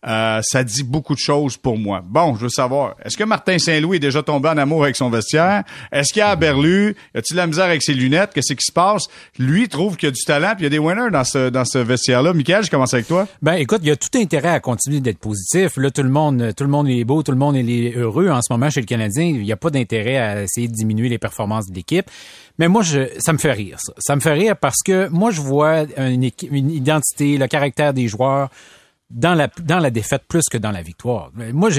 [0.07, 2.03] euh, ça dit beaucoup de choses pour moi.
[2.05, 5.11] Bon, je veux savoir, est-ce que Martin Saint-Louis est déjà tombé en amour avec son
[5.11, 5.65] vestiaire?
[5.91, 6.97] Est-ce qu'il y a Berlu?
[7.15, 8.31] Y a-t-il la misère avec ses lunettes?
[8.35, 9.05] Qu'est-ce qui se passe?
[9.39, 11.51] Lui trouve qu'il y a du talent puis il y a des winners dans ce,
[11.51, 12.33] dans ce vestiaire-là.
[12.33, 13.27] Michael, je commence avec toi.
[13.43, 15.77] Ben, écoute, il y a tout intérêt à continuer d'être positif.
[15.77, 18.41] Là, tout le monde, tout le monde est beau, tout le monde est heureux en
[18.43, 19.25] ce moment chez le Canadien.
[19.25, 22.09] Il n'y a pas d'intérêt à essayer de diminuer les performances de l'équipe.
[22.59, 23.93] Mais moi, je, ça me fait rire, ça.
[23.99, 28.09] Ça me fait rire parce que moi, je vois une, une identité, le caractère des
[28.09, 28.51] joueurs
[29.11, 31.31] dans la dans la défaite plus que dans la victoire.
[31.53, 31.71] Moi,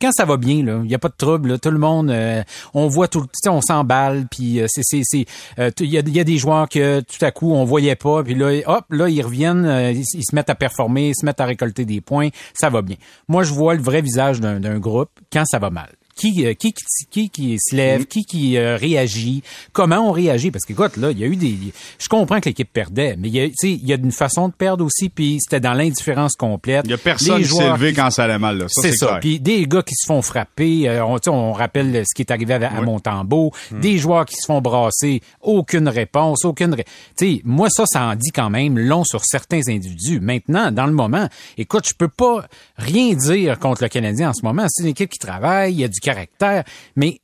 [0.00, 1.58] quand ça va bien, il y a pas de trouble.
[1.58, 2.42] tout le monde, euh,
[2.74, 5.26] on voit tout, on s'emballe, puis euh, c'est c'est c'est,
[5.58, 8.50] euh, il y, a, des joueurs que tout à coup on voyait pas, puis là,
[8.66, 12.00] hop, là ils reviennent, ils, se mettent à performer, ils se mettent à récolter des
[12.00, 12.96] points, ça va bien.
[13.28, 16.74] Moi, je vois le vrai visage d'un groupe quand ça va mal qui, euh, qui,
[17.10, 18.04] qui, qui, se lève, mm.
[18.04, 20.50] qui qui euh, réagit, comment on réagit?
[20.50, 21.56] Parce que, écoute, là, il y a eu des...
[21.98, 24.52] Je comprends que l'équipe perdait, mais il y a, il y a une façon de
[24.52, 26.82] perdre aussi, puis c'était dans l'indifférence complète.
[26.84, 28.58] Il y a personne qui s'est levé quand ça allait mal.
[28.58, 28.66] Là.
[28.68, 29.18] c'est ça.
[29.20, 32.54] Puis des gars qui se font frapper, euh, on, on rappelle ce qui est arrivé
[32.54, 33.80] à, Montembeau, mm.
[33.80, 36.74] des joueurs qui se font brasser, aucune réponse, aucune...
[36.74, 36.84] Ré...
[37.16, 40.20] Tu sais, moi, ça, ça en dit quand même long sur certains individus.
[40.20, 42.44] Maintenant, dans le moment, écoute, je peux pas
[42.76, 44.66] rien dire contre le Canadien en ce moment.
[44.68, 46.64] C'est une équipe qui travaille, il y a du caractère,
[46.96, 47.20] mais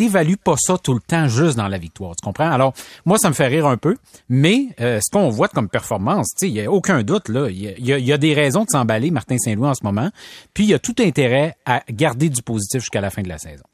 [0.00, 2.16] t'évalues pas ça tout le temps juste dans la victoire.
[2.16, 2.50] Tu comprends?
[2.50, 2.72] Alors,
[3.04, 3.96] moi, ça me fait rire un peu,
[4.30, 7.50] mais euh, ce qu'on voit comme performance, il y a aucun doute, là.
[7.50, 10.10] Il y a, y a, des raisons de s'emballer, Martin Saint-Louis, en ce moment.
[10.54, 13.36] Puis, il y a tout intérêt à garder du positif jusqu'à la fin de la
[13.36, 13.64] saison.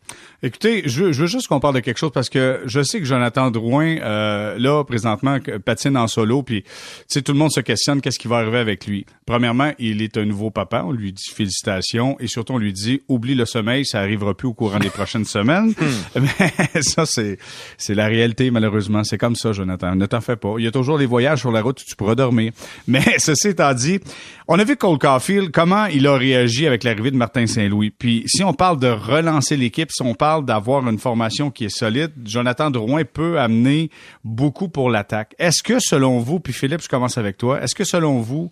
[0.43, 3.07] Écoutez, je, je veux juste qu'on parle de quelque chose parce que je sais que
[3.07, 6.65] Jonathan Drouin, euh, là, présentement, patine en solo, puis
[7.13, 9.07] tout le monde se questionne qu'est-ce qui va arriver avec lui.
[9.25, 13.03] Premièrement, il est un nouveau papa, on lui dit félicitations, et surtout on lui dit
[13.09, 15.75] oublie le sommeil, ça arrivera plus au courant des prochaines semaines.
[16.21, 17.39] Mais ça, c'est
[17.77, 19.05] c'est la réalité, malheureusement.
[19.05, 19.95] C'est comme ça, Jonathan.
[19.95, 20.55] Ne t'en fais pas.
[20.59, 22.53] Il y a toujours des voyages sur la route où tu pourras dormir.
[22.89, 24.01] Mais ceci étant dit,
[24.49, 27.91] on a vu Cole Caulfield, comment il a réagi avec l'arrivée de Martin Saint-Louis.
[27.91, 31.77] Puis si on parle de relancer l'équipe, si on parle d'avoir une formation qui est
[31.77, 33.91] solide, Jonathan Drouin peut amener
[34.25, 35.35] beaucoup pour l'attaque.
[35.39, 38.51] Est-ce que selon vous, puis Philippe, je commence avec toi, est-ce que selon vous,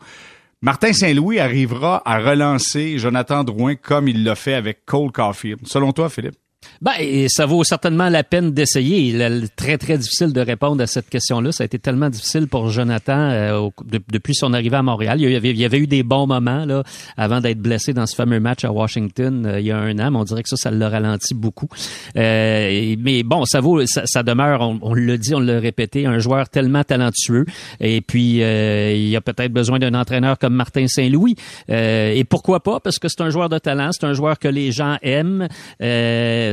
[0.61, 5.61] Martin Saint-Louis arrivera à relancer Jonathan Drouin comme il l'a fait avec Cole Caulfield?
[5.67, 6.37] Selon toi, Philippe?
[6.81, 9.01] Ben, ça vaut certainement la peine d'essayer.
[9.01, 11.53] Il est très, très difficile de répondre à cette question-là.
[11.53, 13.69] Ça a été tellement difficile pour Jonathan euh,
[14.11, 15.21] depuis son arrivée à Montréal.
[15.21, 16.83] Il y avait, eu des bons moments là
[17.17, 20.11] avant d'être blessé dans ce fameux match à Washington euh, il y a un an.
[20.11, 21.69] Mais on dirait que ça, ça l'a ralenti beaucoup.
[22.17, 26.19] Euh, mais bon, ça vaut, ça, demeure, on, on l'a dit, on l'a répété, un
[26.19, 27.47] joueur tellement talentueux.
[27.81, 31.37] Et puis, il y a peut-être besoin d'un entraîneur comme Martin Saint-Louis.
[31.69, 32.81] et pourquoi pas?
[32.81, 35.49] Parce que c'est un joueur de talent, c'est un joueur que les gens aiment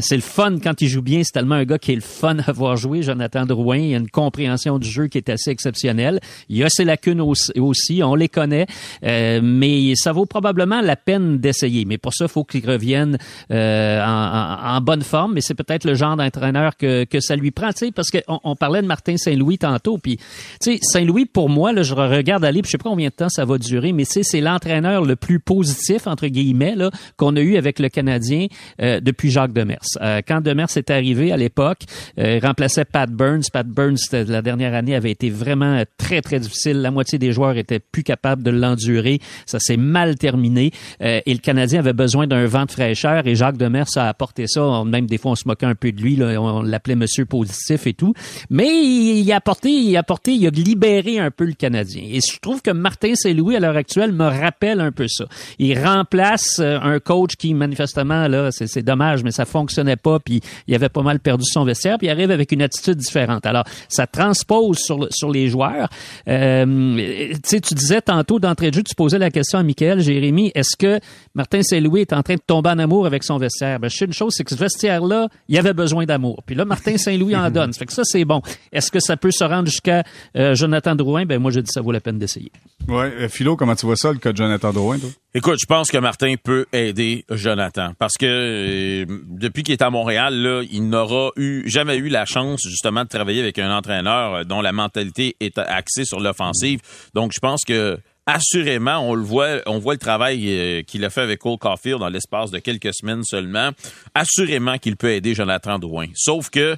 [0.02, 1.22] c'est le fun quand il joue bien.
[1.24, 3.78] C'est tellement un gars qui est le fun à voir jouer, Jonathan Drouin.
[3.78, 6.20] Il a une compréhension du jeu qui est assez exceptionnelle.
[6.50, 8.66] Il y a ses lacunes aussi, on les connaît,
[9.04, 11.86] euh, mais ça vaut probablement la peine d'essayer.
[11.86, 13.18] Mais pour ça, il faut qu'il revienne
[13.52, 15.34] euh, en, bonne forme.
[15.34, 18.82] Mais c'est peut-être le genre d'entraîneur que, que ça lui prend, parce qu'on on parlait
[18.82, 19.98] de Martin Saint-Louis tantôt.
[19.98, 20.18] Puis,
[20.60, 23.46] Saint-Louis, pour moi, là, je regarde aller, puis je sais pas combien de temps ça
[23.46, 26.76] va durer, mais c'est l'entraîneur le plus positif, entre guillemets,
[27.18, 28.48] qu'on a eu avec le Canadien
[28.82, 29.91] euh, depuis Jacques Demers.
[30.02, 31.80] Euh, quand Demers est arrivé à l'époque,
[32.20, 33.44] euh, il remplaçait Pat Burns.
[33.52, 36.82] Pat Burns, la dernière année, avait été vraiment très, très difficile.
[36.82, 39.20] La moitié des joueurs étaient plus capables de l'endurer.
[39.46, 40.72] Ça s'est mal terminé.
[41.02, 44.48] Euh, et le Canadien avait besoin d'un vent de fraîcheur et Jacques Demers a apporté
[44.48, 44.84] ça.
[44.86, 46.20] même des fois, on se moquait un peu de lui.
[46.22, 48.14] On l'appelait Monsieur Positif et tout.
[48.50, 52.04] Mais il, a apporté, il a apporté, il a libéré un peu le Canadien.
[52.06, 55.26] Et je trouve que Martin Saint-Louis, à l'heure actuelle, me rappelle un peu ça.
[55.60, 60.76] Il remplace un coach qui, manifestement, là, c'est dommage, mais ça fonctionne pas, puis il
[60.76, 63.46] avait pas mal perdu son vestiaire, puis il arrive avec une attitude différente.
[63.46, 65.90] Alors, ça transpose sur, sur les joueurs.
[66.28, 70.76] Euh, tu disais tantôt d'entrée de jeu, tu posais la question à Michael, Jérémy, est-ce
[70.78, 71.00] que
[71.36, 73.80] Martin Saint-Louis est en train de tomber en amour avec son vestiaire?
[73.80, 76.44] Ben, je sais une chose, c'est que ce vestiaire-là, il avait besoin d'amour.
[76.46, 77.74] Puis là, Martin Saint-Louis en donne.
[77.74, 78.42] Ça fait que ça, c'est bon.
[78.72, 80.04] Est-ce que ça peut se rendre jusqu'à
[80.36, 81.26] euh, Jonathan Drouin?
[81.26, 82.52] Ben, moi, je dis ça vaut la peine d'essayer.
[82.88, 83.12] Ouais.
[83.20, 85.10] Euh, Philo, comment tu vois ça, le cas de Jonathan Drouin, toi?
[85.34, 89.90] Écoute, je pense que Martin peut aider Jonathan parce que euh, depuis qu'il est à
[89.90, 94.34] Montréal, là, il n'aura eu jamais eu la chance justement de travailler avec un entraîneur
[94.34, 96.82] euh, dont la mentalité est axée sur l'offensive.
[97.14, 101.10] Donc, je pense que assurément, on le voit, on voit le travail euh, qu'il a
[101.10, 103.72] fait avec Cole Caulfield dans l'espace de quelques semaines seulement.
[104.14, 106.08] Assurément qu'il peut aider Jonathan Drouin.
[106.14, 106.76] Sauf que,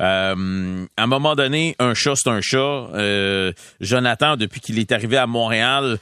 [0.00, 2.58] euh, à un moment donné, un chat c'est un chat.
[2.58, 5.98] Euh, Jonathan, depuis qu'il est arrivé à Montréal,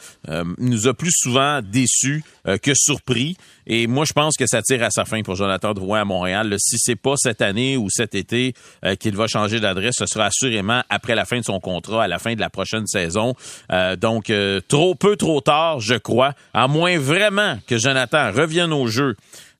[0.58, 2.24] nous a plus souvent déçus
[2.62, 3.36] que surpris.
[3.66, 6.54] Et moi, je pense que ça tire à sa fin pour Jonathan Drouin à Montréal.
[6.58, 8.54] si c'est pas cette année ou cet été
[9.00, 12.18] qu'il va changer d'adresse, ce sera assurément après la fin de son contrat, à la
[12.18, 13.34] fin de la prochaine saison.
[13.98, 14.32] donc,
[14.68, 19.16] trop peu trop tard, je crois, à moins vraiment que Jonathan revienne au jeu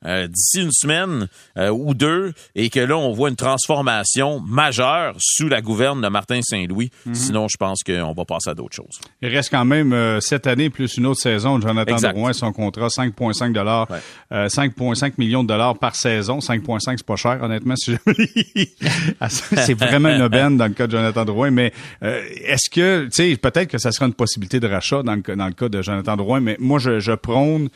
[0.07, 5.15] euh, d'ici une semaine euh, ou deux et que là, on voit une transformation majeure
[5.19, 6.91] sous la gouverne de Martin Saint-Louis.
[7.07, 7.15] Mhm.
[7.15, 9.01] Sinon, je pense qu'on va passer à d'autres choses.
[9.23, 11.61] Il reste quand même euh, cette année plus une autre saison.
[11.61, 13.89] Jonathan Drouin, son contrat, 5,5 dollars,
[14.31, 16.39] 5,5 millions de dollars par saison.
[16.39, 17.77] 5,5, c'est pas cher, honnêtement.
[17.77, 17.97] Si
[19.29, 21.51] c'est vraiment une aubaine dans le cas de Jonathan Drouin.
[21.51, 25.37] Mais est-ce que, tu sais, peut-être que ça sera une possibilité de rachat dans le,
[25.37, 27.69] dans le cas de Jonathan Drouin, mais moi, je, je prône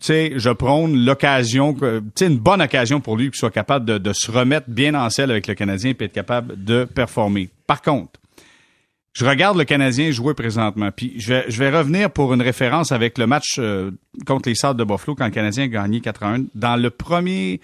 [0.00, 4.12] sais, je prône l'occasion, tu sais, une bonne occasion pour lui qu'il soit capable de,
[4.12, 7.48] se remettre bien en selle avec le Canadien et être capable de performer.
[7.66, 8.20] Par contre,
[9.12, 10.90] je regarde le Canadien jouer présentement.
[10.94, 13.90] Puis je vais, revenir pour une référence avec le match euh,
[14.26, 16.46] contre les Sables de Buffalo quand le Canadien a gagné 4-1.
[16.54, 17.60] Dans le premier,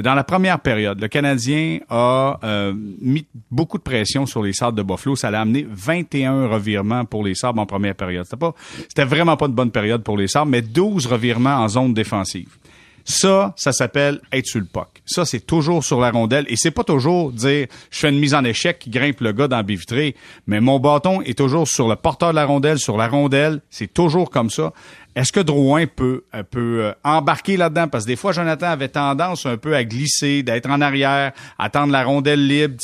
[0.00, 4.78] dans la première période, le Canadien a euh, mis beaucoup de pression sur les Sables
[4.78, 5.16] de Buffalo.
[5.16, 8.24] Ça l'a amené 21 revirements pour les Sables en première période.
[8.24, 8.54] C'était pas,
[8.88, 12.58] c'était vraiment pas une bonne période pour les Sables, mais 12 revirements en zone défensive.
[13.04, 15.02] Ça, ça s'appelle être sur le puck.
[15.04, 16.44] Ça, c'est toujours sur la rondelle.
[16.48, 19.48] Et c'est pas toujours dire je fais une mise en échec qui grimpe le gars
[19.48, 20.14] dans la vitrée,
[20.46, 23.60] mais mon bâton est toujours sur le porteur de la rondelle, sur la rondelle.
[23.70, 24.72] C'est toujours comme ça.
[25.14, 27.88] Est-ce que Drouin peut, euh, peut euh, embarquer là-dedans?
[27.88, 31.92] Parce que des fois, Jonathan avait tendance un peu à glisser, d'être en arrière, attendre
[31.92, 32.76] la rondelle libre.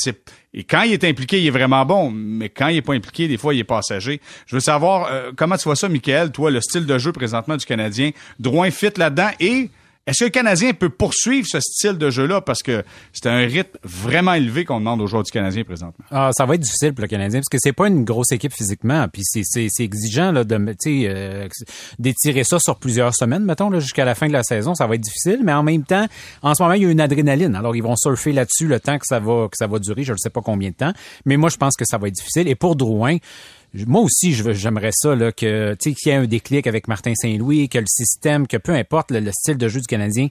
[0.53, 2.11] Et quand il est impliqué, il est vraiment bon.
[2.11, 4.21] Mais quand il est pas impliqué, des fois, il est passager.
[4.45, 7.57] Je veux savoir euh, comment tu vois ça, Michael, toi, le style de jeu présentement
[7.57, 8.11] du Canadien?
[8.39, 9.71] Drouin fit là-dedans et
[10.09, 12.41] est-ce que le Canadien peut poursuivre ce style de jeu-là?
[12.41, 16.03] Parce que c'est un rythme vraiment élevé qu'on demande aux joueurs du Canadien présentement?
[16.11, 18.53] Ah, ça va être difficile pour le Canadien parce que c'est pas une grosse équipe
[18.53, 21.47] physiquement, puis c'est exigeant là, de euh,
[21.99, 24.73] d'étirer ça sur plusieurs semaines, mettons, jusqu'à la fin de la saison.
[24.73, 26.07] Ça va être difficile, mais en même temps,
[26.41, 27.55] en ce moment, il y a une adrénaline.
[27.55, 30.03] Alors, ils vont surfer là-dessus le temps que ça va que ça va durer.
[30.03, 30.93] Je ne sais pas combien de temps,
[31.25, 32.47] mais moi, je pense que ça va être difficile.
[32.47, 33.17] Et pour Drouin,
[33.73, 37.77] moi aussi, j'aimerais ça là, que qu'il y ait un déclic avec Martin Saint-Louis, que
[37.77, 40.27] le système, que peu importe le, style de jeu du Canadien,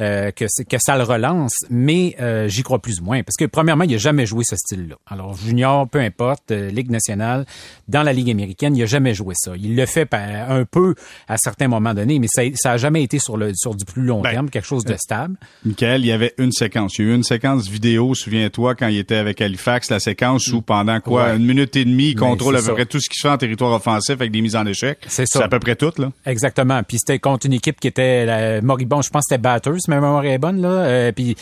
[0.00, 3.22] euh, que, que ça le relance, mais euh, j'y crois plus ou moins.
[3.22, 4.96] Parce que premièrement, il n'a jamais joué ce style-là.
[5.06, 7.46] Alors, junior, peu importe, euh, Ligue nationale,
[7.88, 9.52] dans la Ligue américaine, il n'a jamais joué ça.
[9.56, 10.94] Il le fait un peu
[11.28, 14.02] à certains moments donnés, mais ça, ça a jamais été sur le sur du plus
[14.02, 15.36] long ben, terme, quelque chose de stable.
[15.64, 16.98] Michael, il y avait une séquence.
[16.98, 20.48] Il y a eu une séquence vidéo, souviens-toi, quand il était avec Halifax, la séquence
[20.48, 23.32] où pendant quoi, une minute et demie, il ben, contrôle tout ce qui se fait
[23.32, 24.98] en territoire offensif avec des mises en échec.
[25.06, 25.38] C'est ça.
[25.38, 26.10] C'est à peu près tout, là.
[26.26, 26.82] Exactement.
[26.82, 29.02] Puis c'était contre une équipe qui était la, moribond.
[29.02, 30.68] Je pense que c'était Batters, ma mémoire est bonne, là.
[30.68, 31.36] Euh, puis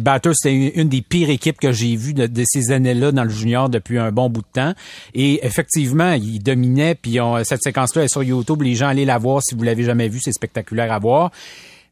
[0.00, 3.68] Batters, c'était une, des pires équipes que j'ai vues de, ces années-là dans le junior
[3.68, 4.74] depuis un bon bout de temps.
[5.14, 6.94] Et effectivement, ils dominaient.
[6.94, 8.62] Puis cette séquence-là est sur YouTube.
[8.62, 10.20] Les gens, allez la voir si vous l'avez jamais vue.
[10.22, 11.30] C'est spectaculaire à voir.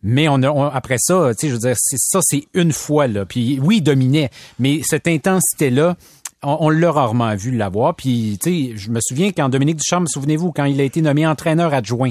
[0.04, 3.24] Mais on, a, après ça, tu sais, je veux dire, ça, c'est une fois là.
[3.24, 5.96] Puis oui, il dominait, mais cette intensité là,
[6.42, 7.94] on, l'a rarement vu l'avoir.
[7.94, 11.26] Puis, tu sais, je me souviens quand Dominique Duchamp, souvenez-vous, quand il a été nommé
[11.26, 12.10] entraîneur adjoint,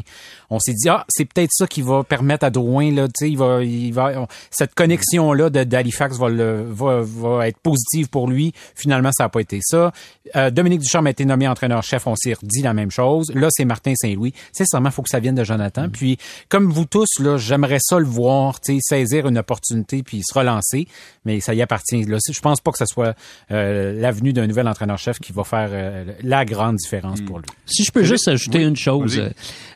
[0.49, 3.29] on s'est dit ah, c'est peut-être ça qui va permettre à Drouin là, tu sais,
[3.29, 8.29] il va, il va, cette connexion là d'Halifax va, le, va, va être positive pour
[8.29, 8.53] lui.
[8.75, 9.91] Finalement, ça n'a pas été ça.
[10.35, 13.31] Euh, Dominique Duchamp a été nommé entraîneur-chef, on s'est redit la même chose.
[13.35, 14.33] Là, c'est Martin Saint-Louis.
[14.51, 15.87] C'est seulement faut que ça vienne de Jonathan.
[15.87, 15.91] Mm.
[15.91, 16.17] Puis,
[16.49, 20.37] comme vous tous là, j'aimerais ça le voir, tu sais, saisir une opportunité puis se
[20.37, 20.87] relancer,
[21.25, 22.03] mais ça y appartient.
[22.05, 23.15] Là, je pense pas que ce soit
[23.51, 27.47] euh, l'avenir d'un nouvel entraîneur-chef qui va faire euh, la grande différence pour lui.
[27.65, 29.19] Si je peux juste ajouter une chose.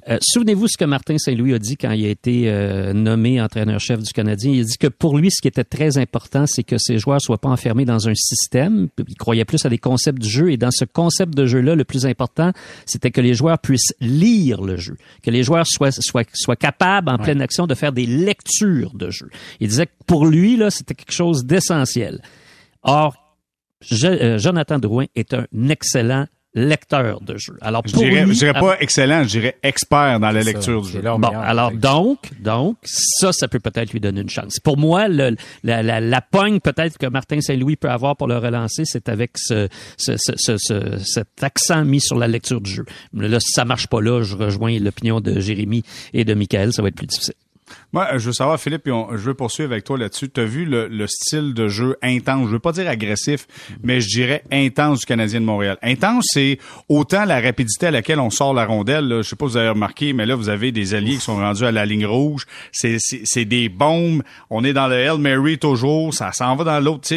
[0.07, 4.03] Euh, souvenez-vous ce que Martin Saint-Louis a dit quand il a été euh, nommé entraîneur-chef
[4.03, 4.51] du Canadien.
[4.51, 7.19] Il a dit que pour lui, ce qui était très important, c'est que ses joueurs
[7.19, 8.87] soient pas enfermés dans un système.
[9.07, 10.51] Il croyait plus à des concepts du jeu.
[10.51, 12.51] Et dans ce concept de jeu-là, le plus important,
[12.85, 14.95] c'était que les joueurs puissent lire le jeu.
[15.23, 19.09] Que les joueurs soient, soient, soient capables, en pleine action, de faire des lectures de
[19.09, 19.29] jeu.
[19.59, 22.21] Il disait que pour lui, là, c'était quelque chose d'essentiel.
[22.83, 23.24] Or,
[24.03, 27.57] euh, Jonathan Drouin est un excellent lecteur de jeu.
[27.59, 31.01] Alors je dirais, dirais pas excellent, je dirais expert dans la lecture du jeu.
[31.01, 34.59] Bon, alors donc, donc ça, ça peut peut-être lui donner une chance.
[34.61, 38.37] Pour moi, le, la, la, la pogne peut-être que Martin Saint-Louis peut avoir pour le
[38.37, 42.85] relancer, c'est avec ce, ce, ce, ce, cet accent mis sur la lecture du jeu.
[43.13, 45.83] Là, si ça marche pas là, je rejoins l'opinion de Jérémy
[46.13, 47.35] et de Michael, ça va être plus difficile.
[47.95, 50.29] Moi, je veux savoir, Philippe, je veux poursuivre avec toi là-dessus.
[50.29, 53.47] Tu as vu le, style de jeu intense, je veux pas dire agressif,
[53.83, 55.77] mais je dirais intense du Canadien de Montréal.
[55.81, 59.07] Intense, c'est autant la rapidité à laquelle on sort la rondelle.
[59.07, 59.21] Là.
[59.21, 61.37] Je sais pas si vous avez remarqué, mais là, vous avez des alliés qui sont
[61.37, 62.45] rendus à la ligne rouge.
[62.73, 64.23] C'est des bombes.
[64.49, 66.13] On est dans le Hail Mary toujours.
[66.13, 67.07] Ça s'en va dans l'autre.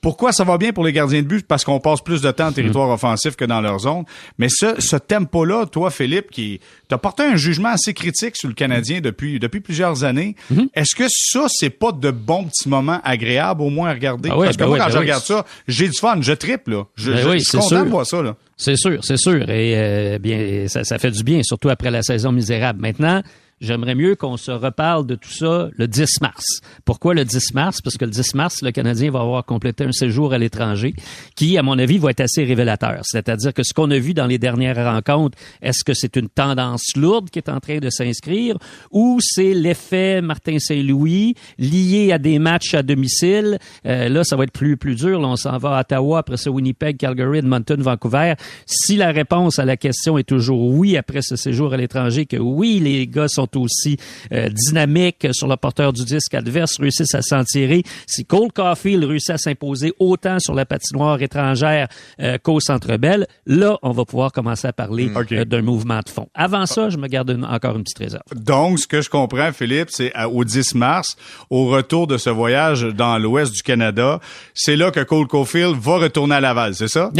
[0.00, 1.46] Pourquoi ça va bien pour les gardiens de but?
[1.46, 2.94] Parce qu'on passe plus de temps en territoire mm-hmm.
[2.94, 4.04] offensif que dans leur zone.
[4.38, 8.54] Mais ce, ce tempo-là, toi, Philippe, qui t'as porté un jugement assez critique sur le
[8.54, 10.13] Canadien depuis, depuis plusieurs années.
[10.14, 10.68] Mm-hmm.
[10.74, 14.30] Est-ce que ça, c'est pas de bons petits moments agréables au moins à regarder?
[14.32, 16.72] Ah Parce que ben moi, quand ben je regarde ça, j'ai du fun, je triple,
[16.72, 16.84] là.
[16.96, 18.36] Je, ben je, suis content de voir ça, là.
[18.56, 19.48] C'est sûr, c'est sûr.
[19.50, 22.80] Et euh, bien, ça, ça fait du bien, surtout après la saison misérable.
[22.80, 23.22] Maintenant,
[23.60, 26.60] J'aimerais mieux qu'on se reparle de tout ça le 10 mars.
[26.84, 27.80] Pourquoi le 10 mars?
[27.80, 30.94] Parce que le 10 mars, le Canadien va avoir complété un séjour à l'étranger
[31.36, 33.00] qui, à mon avis, va être assez révélateur.
[33.02, 36.96] C'est-à-dire que ce qu'on a vu dans les dernières rencontres, est-ce que c'est une tendance
[36.96, 38.58] lourde qui est en train de s'inscrire
[38.90, 43.58] ou c'est l'effet Martin Saint-Louis lié à des matchs à domicile?
[43.86, 45.20] Euh, là, ça va être plus, plus dur.
[45.20, 48.34] Là, on s'en va à Ottawa, après ça Winnipeg, Calgary, Edmonton, Vancouver.
[48.66, 52.36] Si la réponse à la question est toujours oui après ce séjour à l'étranger, que
[52.36, 53.96] oui, les gars sont sont aussi
[54.32, 57.82] euh, dynamiques sur le porteur du disque adverse, réussissent à s'en tirer.
[58.06, 61.88] Si Cole Caulfield réussit à s'imposer autant sur la patinoire étrangère
[62.20, 65.24] euh, qu'au Centre Bell, là, on va pouvoir commencer à parler Mm.
[65.32, 66.28] Euh, d'un mouvement de fond.
[66.34, 68.22] Avant ça, je me garde une- encore une petite réserve.
[68.34, 71.16] Donc, ce que je comprends, Philippe, c'est au 10 mars,
[71.50, 74.20] au retour de ce voyage dans l'ouest du Canada,
[74.54, 77.10] c'est là que Cole Caulfield va retourner à Laval, c'est ça?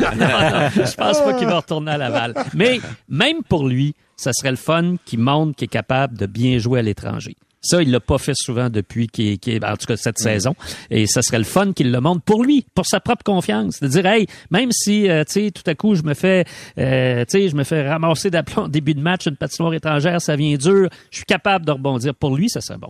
[0.00, 2.34] je pense pas qu'il va retourner à Laval.
[2.54, 6.58] Mais même pour lui, ça serait le fun qu'il montre qu'il est capable de bien
[6.58, 7.36] jouer à l'étranger.
[7.62, 10.18] Ça, il l'a pas fait souvent depuis qu'il est, qu'il est- en tout cas cette
[10.18, 10.54] saison.
[10.88, 13.80] Et ça serait le fun qu'il le montre pour lui, pour sa propre confiance.
[13.80, 16.46] De dire, hey, même si, euh, tu sais, tout à coup, je me fais,
[16.78, 20.22] euh, tu sais, je me fais ramasser d'aplomb au début de match, une patinoire étrangère,
[20.22, 22.14] ça vient dur, je suis capable de rebondir.
[22.14, 22.88] Pour lui, ça serait bon.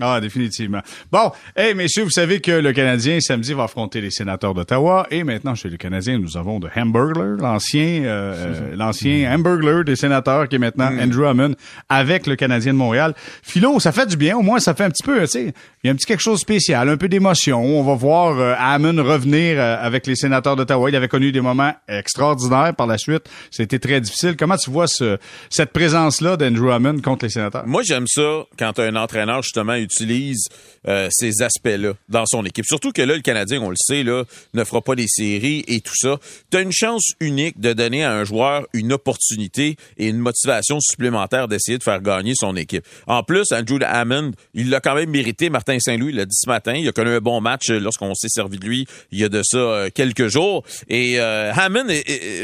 [0.00, 0.80] Ah, définitivement.
[1.10, 5.22] Bon, hey messieurs, vous savez que le Canadien samedi va affronter les sénateurs d'Ottawa et
[5.22, 10.56] maintenant chez le Canadien, nous avons de Hamburglar, l'ancien euh, l'ancien Hamburglar des sénateurs qui
[10.56, 11.54] est maintenant Andrew Hammond
[11.90, 13.12] avec le Canadien de Montréal.
[13.42, 15.52] Philo, ça fait du bien, au moins ça fait un petit peu, tu sais,
[15.84, 17.62] il y a un petit quelque chose de spécial, un peu d'émotion.
[17.62, 20.88] On va voir euh, Hammond revenir euh, avec les sénateurs d'Ottawa.
[20.88, 23.28] Il avait connu des moments extraordinaires par la suite.
[23.50, 24.36] C'était très difficile.
[24.38, 25.18] Comment tu vois ce,
[25.50, 27.66] cette présence-là d'Andrew Hammond contre les sénateurs?
[27.66, 30.48] Moi, j'aime ça quand un entraîneur, justement, utilise
[30.88, 32.64] euh, ces aspects-là dans son équipe.
[32.66, 34.24] Surtout que là, le Canadien, on le sait, là,
[34.54, 36.18] ne fera pas les séries et tout ça.
[36.50, 40.80] Tu as une chance unique de donner à un joueur une opportunité et une motivation
[40.80, 42.84] supplémentaire d'essayer de faire gagner son équipe.
[43.06, 45.50] En plus, Andrew Hammond, il l'a quand même mérité.
[45.50, 46.74] Martin Saint-Louis l'a dit ce matin.
[46.74, 49.42] Il a connu un bon match lorsqu'on s'est servi de lui il y a de
[49.42, 50.64] ça euh, quelques jours.
[50.88, 51.86] Et euh, Hammond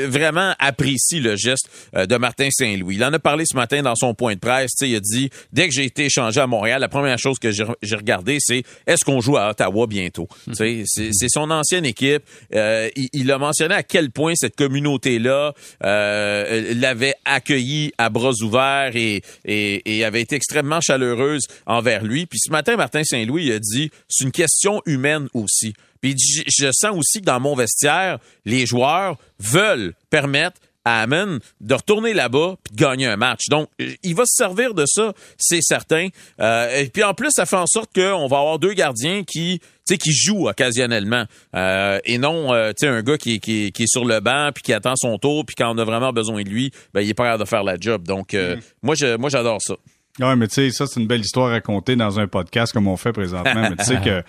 [0.07, 2.97] vraiment apprécie le geste euh, de Martin Saint-Louis.
[2.97, 4.72] Il en a parlé ce matin dans son point de presse.
[4.80, 7.97] Il a dit, dès que j'ai été échangé à Montréal, la première chose que j'ai
[7.97, 10.29] regardé, c'est est-ce qu'on joue à Ottawa bientôt?
[10.53, 12.22] Sais, c'est son ancienne équipe.
[12.55, 15.53] Euh, il, il a mentionné à quel point cette communauté-là
[15.85, 22.26] euh, l'avait accueilli à bras ouverts et, et, et avait été extrêmement chaleureuse envers lui.
[22.26, 25.74] Puis ce matin, Martin Saint-Louis a dit, c'est une question humaine aussi.
[26.01, 30.61] Puis il dit, je, je sens aussi que dans mon vestiaire, les joueurs veulent permettre
[30.89, 33.49] à Hammond de retourner là-bas puis de gagner un match.
[33.51, 33.68] Donc,
[34.03, 36.09] il va se servir de ça, c'est certain.
[36.41, 39.59] Euh, et puis en plus, ça fait en sorte qu'on va avoir deux gardiens qui,
[39.61, 41.24] tu sais, qui jouent occasionnellement
[41.55, 44.05] euh, et non, euh, tu sais, un gars qui, est- qui, est- qui est sur
[44.05, 46.70] le banc puis qui attend son tour puis quand on a vraiment besoin de lui,
[46.95, 48.05] ben il est pas capable de faire la job.
[48.07, 49.74] Donc, euh, moi, je, moi, j'adore ça.
[50.20, 52.97] Ouais, mais tu sais, ça, c'est une belle histoire racontée dans un podcast comme on
[52.97, 53.68] fait présentement.
[53.70, 54.22] mais tu sais que,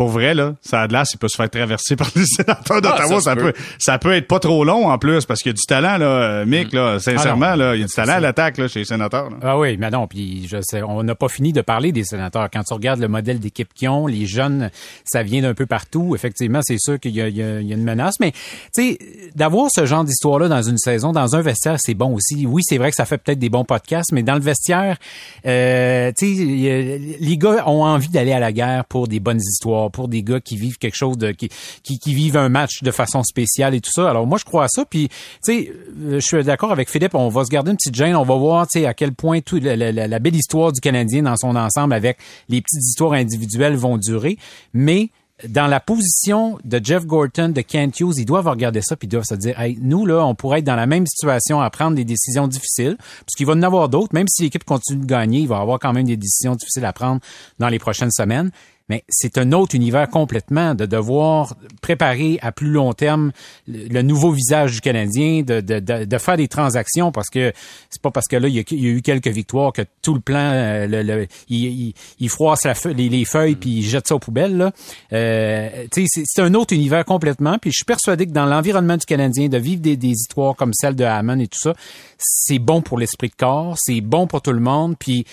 [0.00, 2.80] pour vrai, là, ça a de l'air, il peut se faire traverser par les sénateurs
[2.80, 3.04] d'Ottawa.
[3.04, 3.60] Ah, ça ça, peut, peut.
[3.78, 6.46] ça peut être pas trop long, en plus, parce qu'il y a du talent, là,
[6.46, 7.64] Mick, là, sincèrement, Ah non.
[7.64, 9.36] là, il y a du talent à l'attaque, là, chez les sénateurs, là.
[9.42, 12.48] Ah oui, mais non, puis je sais, on n'a pas fini de parler des sénateurs.
[12.50, 14.70] Quand tu regardes le modèle d'équipe qu'ils ont, les jeunes,
[15.04, 16.14] ça vient d'un peu partout.
[16.14, 18.32] Effectivement, c'est sûr qu'il y, y y a une menace, mais
[18.74, 18.98] tu sais,
[19.34, 22.46] d'avoir ce genre d'histoire-là dans une saison, dans un vestiaire, c'est bon aussi.
[22.46, 24.96] Oui, c'est vrai que ça fait peut-être des bons podcasts, mais dans le vestiaire,
[25.44, 29.89] euh, tu sais, les gars ont envie d'aller à la guerre pour des bonnes histoires,
[29.90, 31.48] pour des gars qui vivent quelque chose de qui,
[31.82, 34.10] qui, vivent un match de façon spéciale et tout ça.
[34.10, 34.84] Alors moi, je crois à ça.
[34.84, 35.72] Puis, tu sais,
[36.02, 37.14] euh, je suis d'accord avec Philippe.
[37.14, 38.16] On va se garder une petite gêne.
[38.16, 41.36] On va voir, tu sais, à quel point tout la, belle histoire du Canadien dans
[41.36, 42.18] son ensemble, avec
[42.48, 44.38] les petites histoires individuelles, vont durer.
[44.74, 45.10] Mais
[45.48, 49.10] dans la position de Jeff Gorton, de Kent Hughes, ils doivent regarder ça puis ils
[49.10, 51.96] doivent se dire, hey, nous là, on pourrait être dans la même situation à prendre
[51.96, 54.14] des décisions difficiles, parce qu'il va en avoir d'autres.
[54.14, 56.92] Même si l'équipe continue de gagner, il va avoir quand même des décisions difficiles à
[56.92, 57.20] prendre
[57.58, 58.50] dans les prochaines semaines.
[58.90, 63.30] Mais c'est un autre univers complètement de devoir préparer à plus long terme
[63.68, 67.52] le, nouveau visage du Canadien, de, de, de, de faire des transactions parce que
[67.88, 70.40] c'est pas parce que là il y, a, eu quelques victoires que tout le plan,
[70.40, 74.56] euh, le, le- il, il, froisse les, les feuilles puis il jette ça aux poubelles.
[74.56, 74.72] Là.
[75.12, 77.58] Euh, c'est un autre univers complètement.
[77.58, 80.74] Puis je suis persuadé que dans l'environnement du Canadien, de vivre des, des histoires comme
[80.74, 81.74] celle de Hammond et tout ça,
[82.18, 84.96] c'est bon pour l'esprit de corps, c'est bon pour tout le monde.
[84.98, 85.24] Puis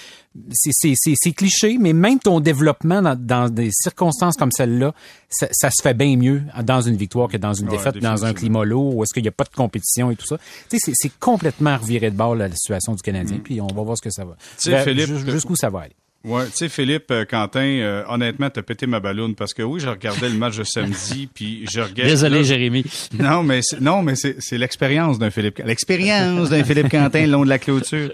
[0.52, 4.94] c'est, cliché, mais même ton développement dans, dans des circonstances comme celle-là,
[5.30, 8.26] ça, ça se fait bien mieux dans une victoire que dans une Ouais, défaite, dans
[8.26, 10.38] un climat lourd où est-ce qu'il n'y a pas de compétition et tout ça.
[10.70, 13.98] Tu sais, c'est, complètement reviré de bord la situation du Canadien, puis on va voir
[13.98, 14.34] ce que ça va.
[14.34, 14.38] Mm.
[14.58, 15.96] sais, Philippe, jus- jusqu'où ça va aller.
[16.28, 19.80] Ouais, tu sais, Philippe, euh, Quentin, euh, honnêtement, t'as pété ma balloune parce que oui,
[19.80, 22.12] je regardais le match de samedi, puis je regardais.
[22.12, 22.84] Désolé, là, Jérémy.
[23.18, 27.46] Non, mais non, mais c'est, c'est l'expérience d'un Philippe, l'expérience d'un Philippe Quentin le long
[27.46, 28.12] de la clôture.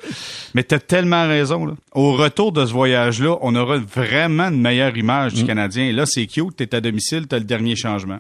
[0.54, 1.74] Mais t'as tellement raison, là.
[1.94, 5.92] Au retour de ce voyage-là, on aura vraiment une meilleure image du Canadien.
[5.92, 8.20] Là, c'est cute, t'es à domicile, t'as le dernier changement.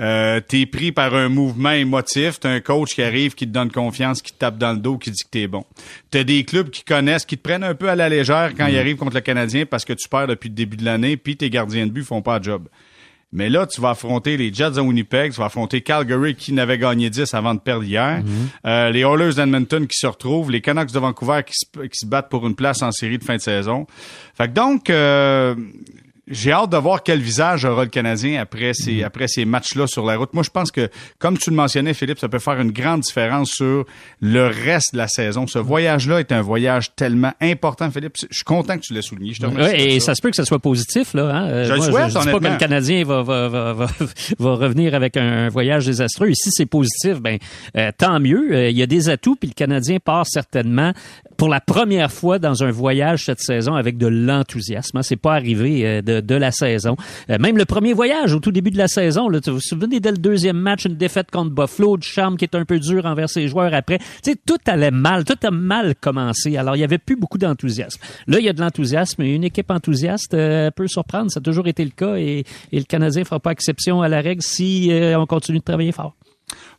[0.00, 3.70] Euh, t'es pris par un mouvement émotif, t'as un coach qui arrive, qui te donne
[3.70, 5.64] confiance, qui te tape dans le dos, qui dit que t'es bon.
[6.10, 8.78] T'as des clubs qui connaissent, qui te prennent un peu à la légère quand ils
[8.78, 11.50] arrivent contre le Canadien parce que tu perds depuis le début de l'année, puis tes
[11.50, 12.68] gardiens de but font pas le job.
[13.34, 16.76] Mais là, tu vas affronter les Jets de Winnipeg, tu vas affronter Calgary qui n'avait
[16.76, 18.48] gagné 10 avant de perdre hier, Mhm.
[18.66, 22.06] euh, les Oilers d'Edmonton qui se retrouvent, les Canucks de Vancouver qui se, qui se
[22.06, 23.86] battent pour une place en série de fin de saison.
[24.36, 25.54] Fait que donc, euh,
[26.28, 29.04] j'ai hâte de voir quel visage aura le Canadien après ces, Mhm.
[29.04, 30.32] après ces matchs-là sur la route.
[30.34, 33.50] Moi, je pense que, comme tu le mentionnais, Philippe, ça peut faire une grande différence
[33.50, 33.84] sur
[34.20, 35.46] le reste de la saison.
[35.48, 38.16] Ce voyage-là est un voyage tellement important, Philippe.
[38.20, 39.32] Je suis content que tu l'aies souligné.
[39.34, 39.74] Je te remercie.
[39.74, 41.24] Ouais, et ça se peut que ça soit positif, là.
[41.34, 41.48] Hein?
[41.48, 43.86] Euh, Je souhaite, je, dis pas que le Canadien va, va, va, va,
[44.38, 46.28] va revenir avec un voyage désastreux.
[46.30, 47.38] Et si c'est positif, ben
[47.76, 48.52] euh, tant mieux.
[48.52, 50.92] Euh, Il y a des atouts, puis le Canadien part certainement
[51.42, 54.98] pour la première fois dans un voyage cette saison avec de l'enthousiasme.
[54.98, 55.02] Hein.
[55.02, 56.94] C'est pas arrivé euh, de, de la saison.
[57.30, 59.98] Euh, même le premier voyage au tout début de la saison, là, vous vous souvenez
[59.98, 63.06] dès le deuxième match, une défaite contre Buffalo, du charme qui est un peu dur
[63.06, 63.98] envers ses joueurs après.
[63.98, 66.56] Tu sais, tout allait mal, tout a mal commencé.
[66.56, 68.00] Alors, il y avait plus beaucoup d'enthousiasme.
[68.28, 71.32] Là, il y a de l'enthousiasme une équipe enthousiaste euh, peut surprendre.
[71.32, 74.20] Ça a toujours été le cas et, et le Canadien fera pas exception à la
[74.20, 76.14] règle si euh, on continue de travailler fort.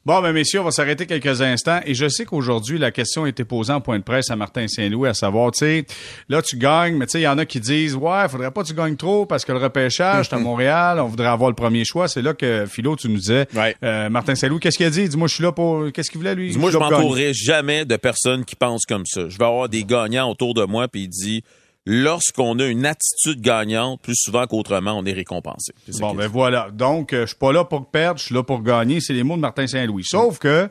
[0.05, 1.79] Bon, ben messieurs, on va s'arrêter quelques instants.
[1.85, 4.67] Et je sais qu'aujourd'hui, la question a été posée en point de presse à Martin
[4.67, 5.85] Saint-Louis, à savoir, tu sais,
[6.27, 8.63] là, tu gagnes, mais tu sais, il y en a qui disent, ouais, faudrait pas
[8.63, 11.55] que tu gagnes trop parce que le repêchage, c'est à Montréal, on voudrait avoir le
[11.55, 12.09] premier choix.
[12.09, 13.77] C'est là que, Philo, tu nous disais, Ouais.
[13.81, 15.07] euh, Martin Saint-Louis, qu'est-ce qu'il a dit?
[15.07, 16.53] Dis-moi, je suis là pour, qu'est-ce qu'il voulait, lui?
[16.57, 16.91] Moi, je gagner.
[16.91, 19.29] m'entourerai jamais de personnes qui pensent comme ça.
[19.29, 21.43] Je vais avoir des gagnants autour de moi, puis il dit,
[21.85, 25.73] lorsqu'on a une attitude gagnante, plus souvent qu'autrement, on est récompensé.
[25.99, 26.69] Bon, ben voilà.
[26.71, 29.01] Donc, euh, je suis pas là pour perdre, je suis là pour gagner.
[29.01, 30.03] C'est les mots de Martin Saint-Louis.
[30.05, 30.69] Sauf que,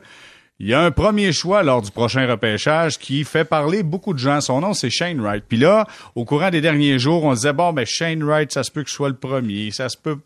[0.59, 4.19] il y a un premier choix lors du prochain repêchage qui fait parler beaucoup de
[4.19, 4.39] gens.
[4.39, 5.43] Son nom, c'est Shane Wright.
[5.47, 8.63] Puis là, au courant des derniers jours, on se disait, bon, ben Shane Wright, ça
[8.63, 9.71] se peut que je sois le premier.
[9.71, 10.17] Ça se peut,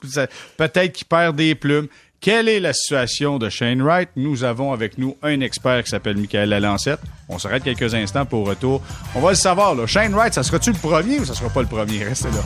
[0.58, 1.88] peut-être qu'il perd des plumes.
[2.20, 4.10] Quelle est la situation de Shane Wright?
[4.16, 7.00] Nous avons avec nous un expert qui s'appelle Michael Lalancette.
[7.30, 8.82] On s'arrête quelques instants pour retour.
[9.16, 9.86] On va le savoir, là.
[9.86, 12.04] Shane Wright, ça sera-tu le premier ou ça sera pas le premier?
[12.04, 12.44] Restez là.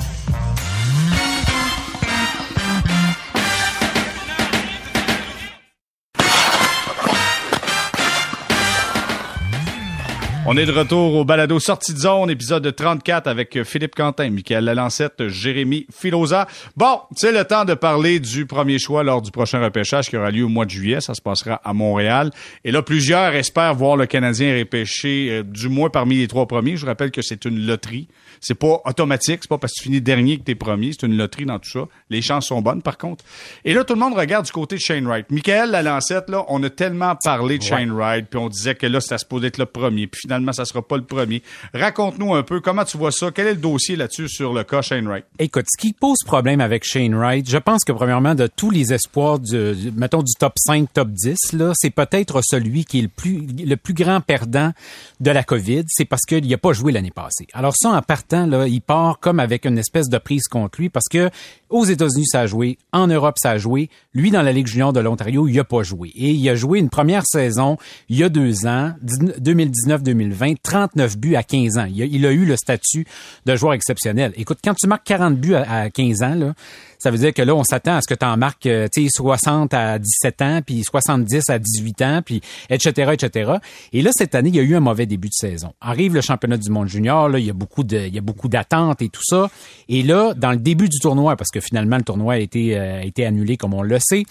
[10.47, 14.65] On est de retour au balado Sortie de zone, épisode 34 avec Philippe Quentin, Michael
[14.65, 16.47] Lalancette, Jérémy Filosa.
[16.75, 20.31] Bon, c'est le temps de parler du premier choix lors du prochain repêchage qui aura
[20.31, 20.99] lieu au mois de juillet.
[20.99, 22.31] Ça se passera à Montréal.
[22.65, 26.75] Et là, plusieurs espèrent voir le Canadien repêché euh, du moins parmi les trois premiers.
[26.75, 28.07] Je vous rappelle que c'est une loterie.
[28.39, 29.41] C'est pas automatique.
[29.43, 30.91] C'est pas parce que tu finis dernier que t'es premier.
[30.91, 31.81] C'est une loterie dans tout ça.
[32.09, 33.23] Les chances sont bonnes, par contre.
[33.63, 35.29] Et là, tout le monde regarde du côté de Shane Wright.
[35.29, 38.99] Michael Lalancette, là, on a tellement parlé de Shane Wright, puis on disait que là,
[38.99, 41.43] c'était supposé être le premier, puis finalement, ça sera pas le premier.
[41.73, 43.31] Raconte-nous un peu comment tu vois ça?
[43.35, 45.25] Quel est le dossier là-dessus sur le cas Shane Wright?
[45.39, 48.93] Écoute, ce qui pose problème avec Shane Wright, je pense que premièrement, de tous les
[48.93, 53.07] espoirs du, mettons, du top 5, top 10, là, c'est peut-être celui qui est le
[53.09, 54.71] plus, le plus grand perdant
[55.19, 55.83] de la COVID.
[55.89, 57.47] C'est parce qu'il n'a pas joué l'année passée.
[57.51, 60.87] Alors ça, en partant, là, il part comme avec une espèce de prise contre lui
[60.87, 61.29] parce que
[61.69, 62.77] aux États-Unis, ça a joué.
[62.93, 63.89] En Europe, ça a joué.
[64.13, 66.09] Lui, dans la Ligue junior de l'Ontario, il a pas joué.
[66.15, 67.77] Et il a joué une première saison
[68.09, 70.20] il y a deux ans, 2019-2020,
[70.63, 71.87] 39 buts à 15 ans.
[71.89, 73.05] Il a, il a eu le statut
[73.45, 74.33] de joueur exceptionnel.
[74.35, 76.53] Écoute, quand tu marques 40 buts à, à 15 ans, là,
[77.01, 79.03] ça veut dire que là, on s'attend à ce que tu en marques, euh, tu
[79.05, 83.53] sais, 60 à 17 ans, puis 70 à 18 ans, puis etc., etc.
[83.91, 85.73] Et là, cette année, il y a eu un mauvais début de saison.
[85.81, 88.21] Arrive le championnat du monde junior, là, il y a beaucoup de, il y a
[88.21, 89.49] beaucoup d'attentes et tout ça.
[89.89, 92.99] Et là, dans le début du tournoi, parce que finalement, le tournoi a été, euh,
[92.99, 94.23] a été annulé, comme on le sait,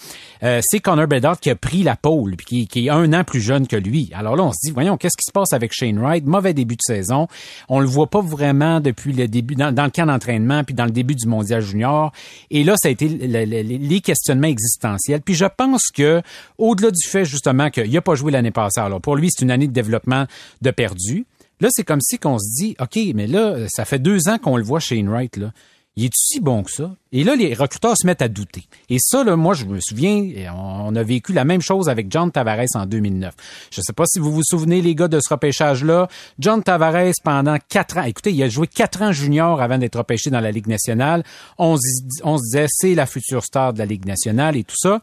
[0.43, 3.25] euh, c'est Connor Bedard qui a pris la pole, puis qui, qui est un an
[3.25, 4.11] plus jeune que lui.
[4.13, 6.25] Alors là, on se dit, voyons, qu'est-ce qui se passe avec Shane Wright?
[6.25, 7.27] Mauvais début de saison.
[7.67, 10.85] On le voit pas vraiment depuis le début, dans, dans le camp d'entraînement, puis dans
[10.85, 12.13] le début du mondial junior.
[12.49, 15.21] Et là, ça a été le- le- le- les questionnements existentiels.
[15.21, 16.21] Puis je pense que,
[16.57, 19.51] au-delà du fait justement qu'il n'a pas joué l'année passée, alors pour lui, c'est une
[19.51, 20.25] année de développement
[20.61, 21.25] de perdu.
[21.59, 24.57] Là, c'est comme si qu'on se dit, OK, mais là, ça fait deux ans qu'on
[24.57, 25.51] le voit Shane Wright, là.
[25.97, 26.95] Il est si bon que ça?
[27.11, 28.63] Et là, les recruteurs se mettent à douter.
[28.89, 30.23] Et ça, là, moi, je me souviens,
[30.55, 33.33] on a vécu la même chose avec John Tavares en 2009.
[33.71, 36.07] Je sais pas si vous vous souvenez, les gars, de ce repêchage-là.
[36.39, 40.29] John Tavares, pendant quatre ans, écoutez, il a joué quatre ans junior avant d'être repêché
[40.29, 41.23] dans la Ligue nationale.
[41.57, 41.75] On
[42.23, 45.01] on se disait, c'est la future star de la Ligue nationale et tout ça.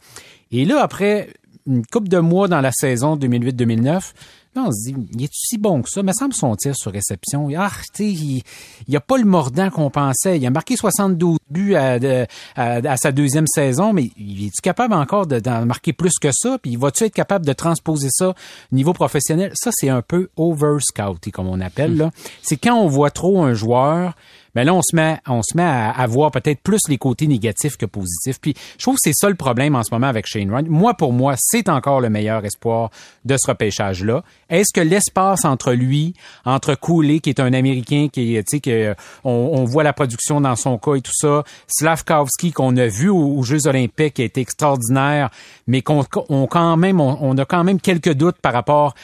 [0.51, 1.28] Et là, après
[1.66, 4.12] une couple de mois dans la saison 2008-2009,
[4.55, 6.03] là, on se dit, il est si bon que ça?
[6.03, 7.49] Me semble son tir sur réception.
[7.57, 8.42] Ah, il,
[8.88, 10.38] il a pas le mordant qu'on pensait.
[10.38, 12.26] Il a marqué 72 buts à, de-
[12.57, 16.28] à- à sa deuxième saison, mais il est-tu capable encore de- d'en marquer plus que
[16.32, 16.59] ça?
[16.62, 19.53] Puis va-tu être capable de transposer ça au niveau professionnel?
[19.55, 22.11] Ça, c'est un peu over-scouté, comme on appelle, là.
[22.42, 24.14] C'est quand on voit trop un joueur
[24.55, 27.76] Mais là, on se met, on se met à, voir peut-être plus les côtés négatifs
[27.76, 28.40] que positifs.
[28.40, 30.68] Puis je trouve que c'est ça le problème en ce moment avec Shane Wright.
[30.68, 32.90] Moi, pour moi, c'est encore le meilleur espoir
[33.24, 34.22] de ce repêchage-là.
[34.51, 38.94] Est-ce que l'espace entre lui, entre Cooley, qui est un Américain, qui tu sais, que
[39.24, 43.09] on, on, voit la production dans son cas et tout ça, Slavkovski qu'on a vu
[43.11, 45.30] aux, Jeux Olympiques, qui a été extraordinaire,
[45.66, 48.94] mais qu'on on quand même, on, a quand même quelques doutes par rapport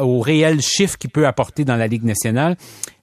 [0.00, 2.56] au réel chiffre qu'il peut apporter dans la Ligue nationale.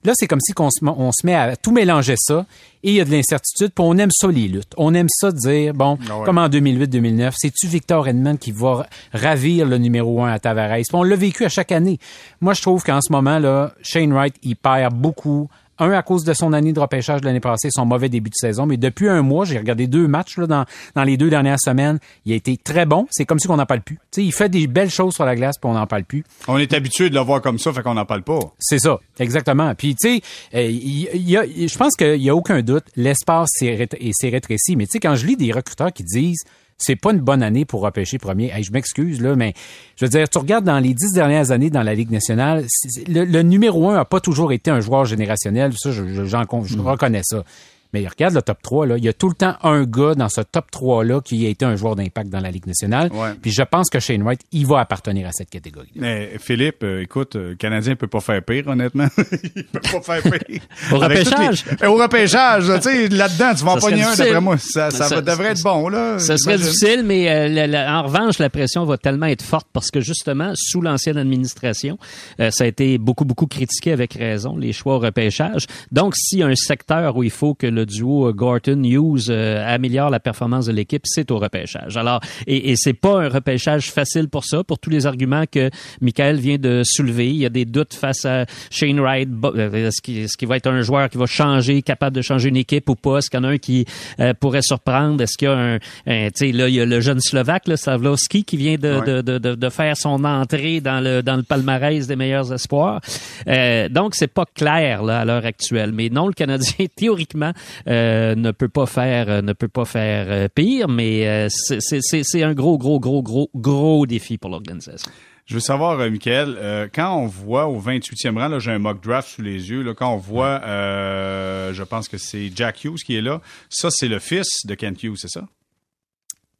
[0.04, 1.85] Là, c'est comme si on se, on se met à tout mélanger
[2.16, 2.46] ça
[2.82, 4.72] et il y a de l'incertitude, puis on aime ça les luttes.
[4.76, 9.66] On aime ça dire, bon, ah comme en 2008-2009, c'est-tu Victor Edmond qui va ravir
[9.66, 10.78] le numéro un à Tavares?
[10.92, 11.98] on l'a vécu à chaque année.
[12.40, 15.48] Moi, je trouve qu'en ce moment, là, Shane Wright, il perd beaucoup
[15.78, 18.34] un, à cause de son année de repêchage de l'année passée, son mauvais début de
[18.34, 18.66] saison.
[18.66, 20.64] Mais depuis un mois, j'ai regardé deux matchs là, dans,
[20.94, 21.98] dans les deux dernières semaines.
[22.24, 23.06] Il a été très bon.
[23.10, 23.98] C'est comme si on n'en parle plus.
[24.10, 26.24] sais, il fait des belles choses sur la glace, puis on n'en parle plus.
[26.48, 28.38] On est habitué de le voir comme ça, fait qu'on n'en parle pas.
[28.58, 29.74] C'est ça, exactement.
[29.74, 30.22] Puis, tu sais,
[30.54, 34.76] euh, il y, a, je pense qu'il n'y a aucun doute, l'espace s'est rétréci.
[34.76, 36.44] Mais tu sais, quand je lis des recruteurs qui disent
[36.78, 38.52] c'est pas une bonne année pour repêcher premier.
[38.60, 39.54] je m'excuse, là, mais
[39.96, 42.66] je veux dire, tu regardes dans les dix dernières années dans la Ligue nationale,
[43.06, 45.72] le, numéro un a pas toujours été un joueur générationnel.
[45.76, 46.80] Ça, je, je, je mm.
[46.80, 47.44] reconnais ça.
[47.92, 48.96] Mais regarde le top 3, là.
[48.98, 51.64] Il y a tout le temps un gars dans ce top 3-là qui a été
[51.64, 53.10] un joueur d'impact dans la Ligue nationale.
[53.42, 55.90] Puis je pense que Shane Wright, il va appartenir à cette catégorie.
[55.94, 59.06] Mais Philippe, euh, écoute, euh, le Canadien peut pas faire pire, honnêtement.
[59.56, 60.60] il peut pas faire pire.
[60.92, 61.64] au repêchage.
[61.86, 64.56] Au repêchage, tu sais, là-dedans, tu vas en pogner un, d'après moi.
[64.58, 66.18] Ça, ça, devrait être bon, là.
[66.18, 70.00] Ça serait difficile, mais euh, en revanche, la pression va tellement être forte parce que
[70.00, 71.98] justement, sous l'ancienne administration,
[72.38, 75.66] ça a été beaucoup, beaucoup critiqué avec raison, les choix au repêchage.
[75.92, 79.64] Donc, s'il y a un secteur où il faut que le duo Gorton Hughes euh,
[79.66, 81.96] améliore la performance de l'équipe, c'est au repêchage.
[81.96, 85.70] Alors, et, et c'est pas un repêchage facile pour ça, pour tous les arguments que
[86.00, 87.30] Michael vient de soulever.
[87.30, 89.28] Il y a des doutes face à Shane Wright.
[89.44, 92.56] Euh, est-ce qu'il est va être un joueur qui va changer, capable de changer une
[92.56, 93.18] équipe ou pas?
[93.18, 93.86] Est-ce qu'il y en a un qui
[94.20, 95.22] euh, pourrait surprendre?
[95.22, 97.76] Est-ce qu'il y a un, tu sais, là, il y a le jeune Slovaque, là,
[97.76, 102.06] Savlovski, qui vient de, de, de, de, faire son entrée dans le, dans le palmarès
[102.06, 103.00] des meilleurs espoirs.
[103.48, 105.92] Euh, donc, c'est pas clair, là, à l'heure actuelle.
[105.92, 107.52] Mais non, le Canadien, théoriquement,
[107.88, 112.54] euh, ne peut pas faire euh, ne peut pas faire euh, pire, mais c'est un
[112.54, 115.10] gros gros gros gros gros défi pour l'organisation.
[115.46, 119.28] Je veux savoir, Michael, quand on voit au 28e rang, là, j'ai un mock draft
[119.28, 123.20] sous les yeux, là, quand on voit, je pense que c'est Jack Hughes qui est
[123.22, 123.40] là,
[123.70, 125.46] ça, c'est le fils de Kent Hughes, c'est ça?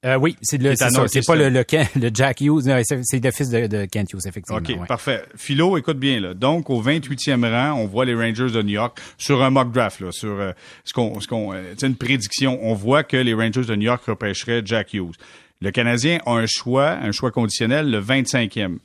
[0.04, 1.64] Euh, oui, c'est le, c'est pas le, le,
[1.96, 4.58] le, Jack Hughes, c'est le fils de, de, Kent Hughes, effectivement.
[4.58, 5.24] OK, parfait.
[5.36, 6.34] Philo, écoute bien, là.
[6.34, 10.00] Donc, au 28e rang, on voit les Rangers de New York sur un mock draft,
[10.00, 10.52] là, sur euh,
[10.84, 12.58] ce qu'on, ce qu'on, euh, c'est une prédiction.
[12.62, 15.16] On voit que les Rangers de New York repêcheraient Jack Hughes.
[15.62, 18.76] Le Canadien a un choix, un choix conditionnel, le 25e.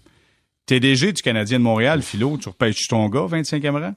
[0.66, 3.96] TDG du Canadien de Montréal, Philo, tu repêches ton gars, 25e rang?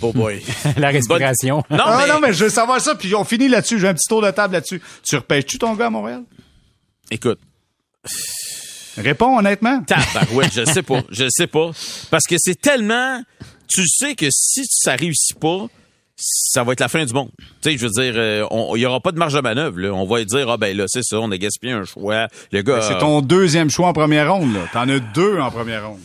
[0.00, 0.42] Boy.
[0.76, 1.62] la respiration.
[1.70, 2.12] Non, ah, mais...
[2.12, 3.78] non, mais je veux savoir ça, puis on finit là-dessus.
[3.78, 4.80] J'ai un petit tour de table là-dessus.
[5.02, 6.22] Tu repêches-tu ton gars à Montréal?
[7.10, 7.38] Écoute.
[8.96, 9.82] Réponds honnêtement.
[10.32, 11.02] ouais, je sais pas.
[11.10, 11.70] Je sais pas.
[12.10, 13.22] Parce que c'est tellement.
[13.68, 15.66] Tu sais que si ça réussit pas,
[16.16, 17.30] ça va être la fin du monde.
[17.60, 19.78] Tu sais, je veux dire, euh, il y aura pas de marge de manœuvre.
[19.80, 19.92] Là.
[19.92, 22.28] On va dire, ah ben là, c'est ça, on a gaspillé un choix.
[22.52, 22.80] Le gars.
[22.80, 24.54] C'est ton deuxième choix en première ronde.
[24.54, 24.60] Là.
[24.72, 26.00] T'en as deux en première ronde.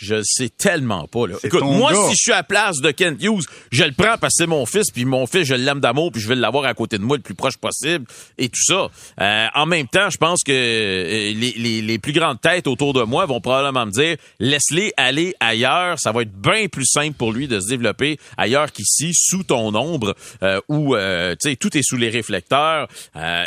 [0.00, 1.26] Je le sais tellement pas.
[1.26, 1.36] Là.
[1.44, 4.34] Écoute, moi, si je suis à la place de Kent Hughes, je le prends parce
[4.34, 6.72] que c'est mon fils, puis mon fils, je l'aime d'amour, puis je vais l'avoir à
[6.72, 8.06] côté de moi le plus proche possible,
[8.38, 8.88] et tout ça.
[9.20, 12.94] Euh, en même temps, je pense que euh, les, les, les, plus grandes têtes autour
[12.94, 17.14] de moi vont probablement me dire, laisse-les aller ailleurs, ça va être bien plus simple
[17.14, 21.56] pour lui de se développer ailleurs qu'ici, sous ton ombre, euh, où euh, tu sais
[21.56, 22.88] tout est sous les réflecteurs,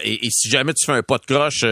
[0.04, 1.66] et, et, si jamais tu fais un pas de croche,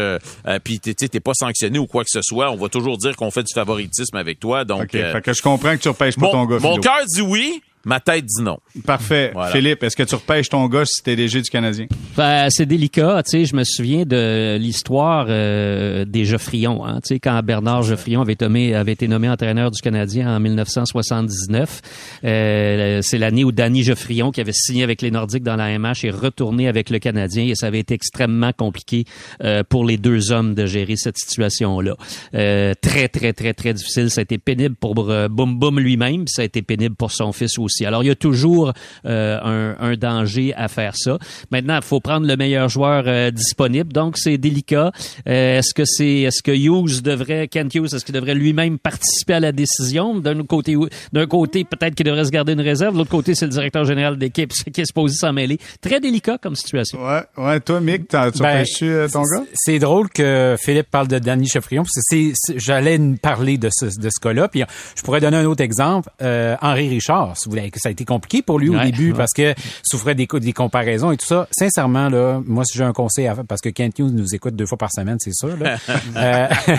[0.63, 3.43] puis t'es pas sanctionné ou quoi que ce soit, on va toujours dire qu'on fait
[3.43, 4.65] du favoritisme avec toi.
[4.79, 6.59] Donc, euh, fait que je comprends que tu repêches pas ton gars.
[6.59, 8.59] Mon cœur dit oui, Ma tête dit non.
[8.85, 9.33] Parfait.
[9.51, 11.87] Philippe, est-ce que tu repêches ton gars si t'es DG du Canadien?
[12.15, 13.23] Ben, c'est délicat.
[13.23, 16.85] Tu sais, je me souviens de l'histoire euh, des Geoffrions.
[16.85, 18.37] Hein, tu sais, quand Bernard Geoffrion avait,
[18.73, 21.81] avait été nommé entraîneur du Canadien en 1979.
[22.23, 26.05] Euh, c'est l'année où Danny Geoffrion, qui avait signé avec les Nordiques dans la MH,
[26.05, 29.05] est retourné avec le Canadien et ça avait été extrêmement compliqué
[29.43, 31.95] euh, pour les deux hommes de gérer cette situation-là.
[32.35, 34.11] Euh, très, très, très, très difficile.
[34.11, 36.27] Ça a été pénible pour Boum Boum lui-même.
[36.27, 37.70] Ça a été pénible pour son fils aussi.
[37.85, 38.73] Alors, il y a toujours
[39.05, 41.17] euh, un, danger à faire ça.
[41.51, 43.91] Maintenant, il faut prendre le meilleur joueur euh, disponible.
[43.91, 44.91] Donc, c'est délicat.
[45.27, 49.33] Euh, est-ce que c'est, est-ce que Hughes devrait, Kent Hughes, est-ce qu'il devrait lui-même participer
[49.33, 50.19] à la décision?
[50.19, 50.75] D'un côté,
[51.13, 52.93] d'un côté, peut-être qu'il devrait se garder une réserve.
[52.93, 55.59] De l'autre côté, c'est le directeur général d'équipe qui est supposé s'en mêler.
[55.81, 57.03] Très délicat comme situation.
[57.05, 57.59] Ouais, ouais.
[57.59, 58.63] Toi, Mick, tu ben,
[59.11, 59.43] ton gars?
[59.53, 61.83] C'est drôle que Philippe parle de Danny Cheffrion.
[61.87, 64.47] C'est, j'allais parler de ce, de ce cas-là.
[64.47, 64.63] Puis,
[64.95, 66.09] je pourrais donner un autre exemple.
[66.19, 69.17] Henri Richard, si vous ben, que ça a été compliqué pour lui au début ouais.
[69.17, 69.53] parce que
[69.83, 71.47] souffrait des, co- des comparaisons et tout ça.
[71.51, 74.55] Sincèrement, là, moi, si j'ai un conseil à faire, parce que Kent Hughes nous écoute
[74.55, 75.77] deux fois par semaine, c'est sûr, là,
[76.17, 76.47] euh,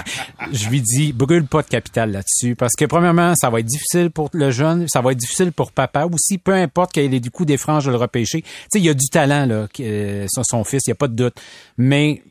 [0.52, 4.10] je lui dis, brûle pas de capital là-dessus parce que premièrement, ça va être difficile
[4.10, 7.30] pour le jeune, ça va être difficile pour papa aussi, peu importe qu'il ait du
[7.30, 8.42] coup des franges de le repêcher.
[8.42, 11.08] Tu sais, il y a du talent, là, euh, son, fils, il y a pas
[11.08, 11.34] de doute.
[11.78, 12.22] Mais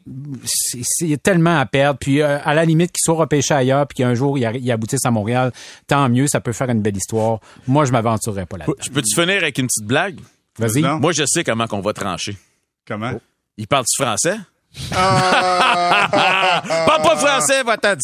[1.01, 1.99] il y a tellement à perdre.
[1.99, 5.11] Puis euh, à la limite qu'il soit repêché ailleurs puis qu'un jour il aboutisse à
[5.11, 5.51] Montréal,
[5.87, 7.39] tant mieux, ça peut faire une belle histoire.
[7.67, 8.75] Moi, je m'aventurerais pas là-dedans.
[8.81, 10.19] Je peux-tu finir avec une petite blague?
[10.57, 10.81] Vas-y.
[10.81, 12.37] Moi, je sais comment qu'on va trancher.
[12.85, 13.19] Comment?
[13.57, 14.37] Il parle du français?
[14.95, 16.61] Ah!
[16.85, 17.95] Parle pas français, va-t'en.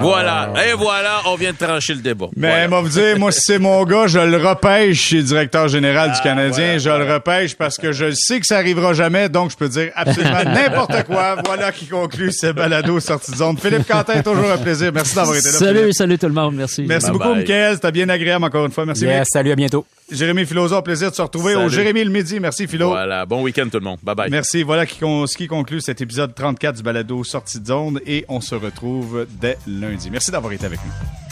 [0.00, 0.52] Voilà.
[0.68, 2.26] Et voilà, on vient de trancher le débat.
[2.36, 2.68] Mais Voilà.
[2.68, 6.12] moi vous dire, moi si c'est mon gars, je le repêche chez le directeur général
[6.12, 6.78] du Canadien.
[6.78, 9.90] je le repêche parce que je sais que ça arrivera jamais, donc je peux dire
[9.94, 11.36] absolument n'importe quoi.
[11.44, 13.56] Voilà qui conclut ce balado sortie de zone.
[13.58, 14.90] Philippe Quentin, toujours un plaisir.
[14.94, 15.58] Merci d'avoir été là.
[15.58, 15.94] Salut, Philippe.
[15.94, 16.54] salut tout le monde.
[16.54, 16.82] Merci.
[16.86, 17.34] Merci Bye beaucoup.
[17.34, 17.74] Michael.
[17.74, 18.86] C'était bien agréable encore une fois.
[18.86, 19.06] Merci.
[19.24, 19.86] Salut, à bientôt.
[20.10, 21.74] Jérémy Filosa, plaisir de se retrouver au Salut.
[21.74, 22.38] Jérémy le midi.
[22.38, 22.88] Merci, Philo.
[22.90, 23.24] Voilà.
[23.24, 23.98] Bon week-end, tout le monde.
[24.02, 24.30] Bye bye.
[24.30, 24.62] Merci.
[24.62, 25.46] Voilà qui, con- ce qui
[25.80, 30.10] cet épisode 34 du balado sortie de zone et on se retrouve dès lundi.
[30.10, 31.23] Merci d'avoir été avec nous.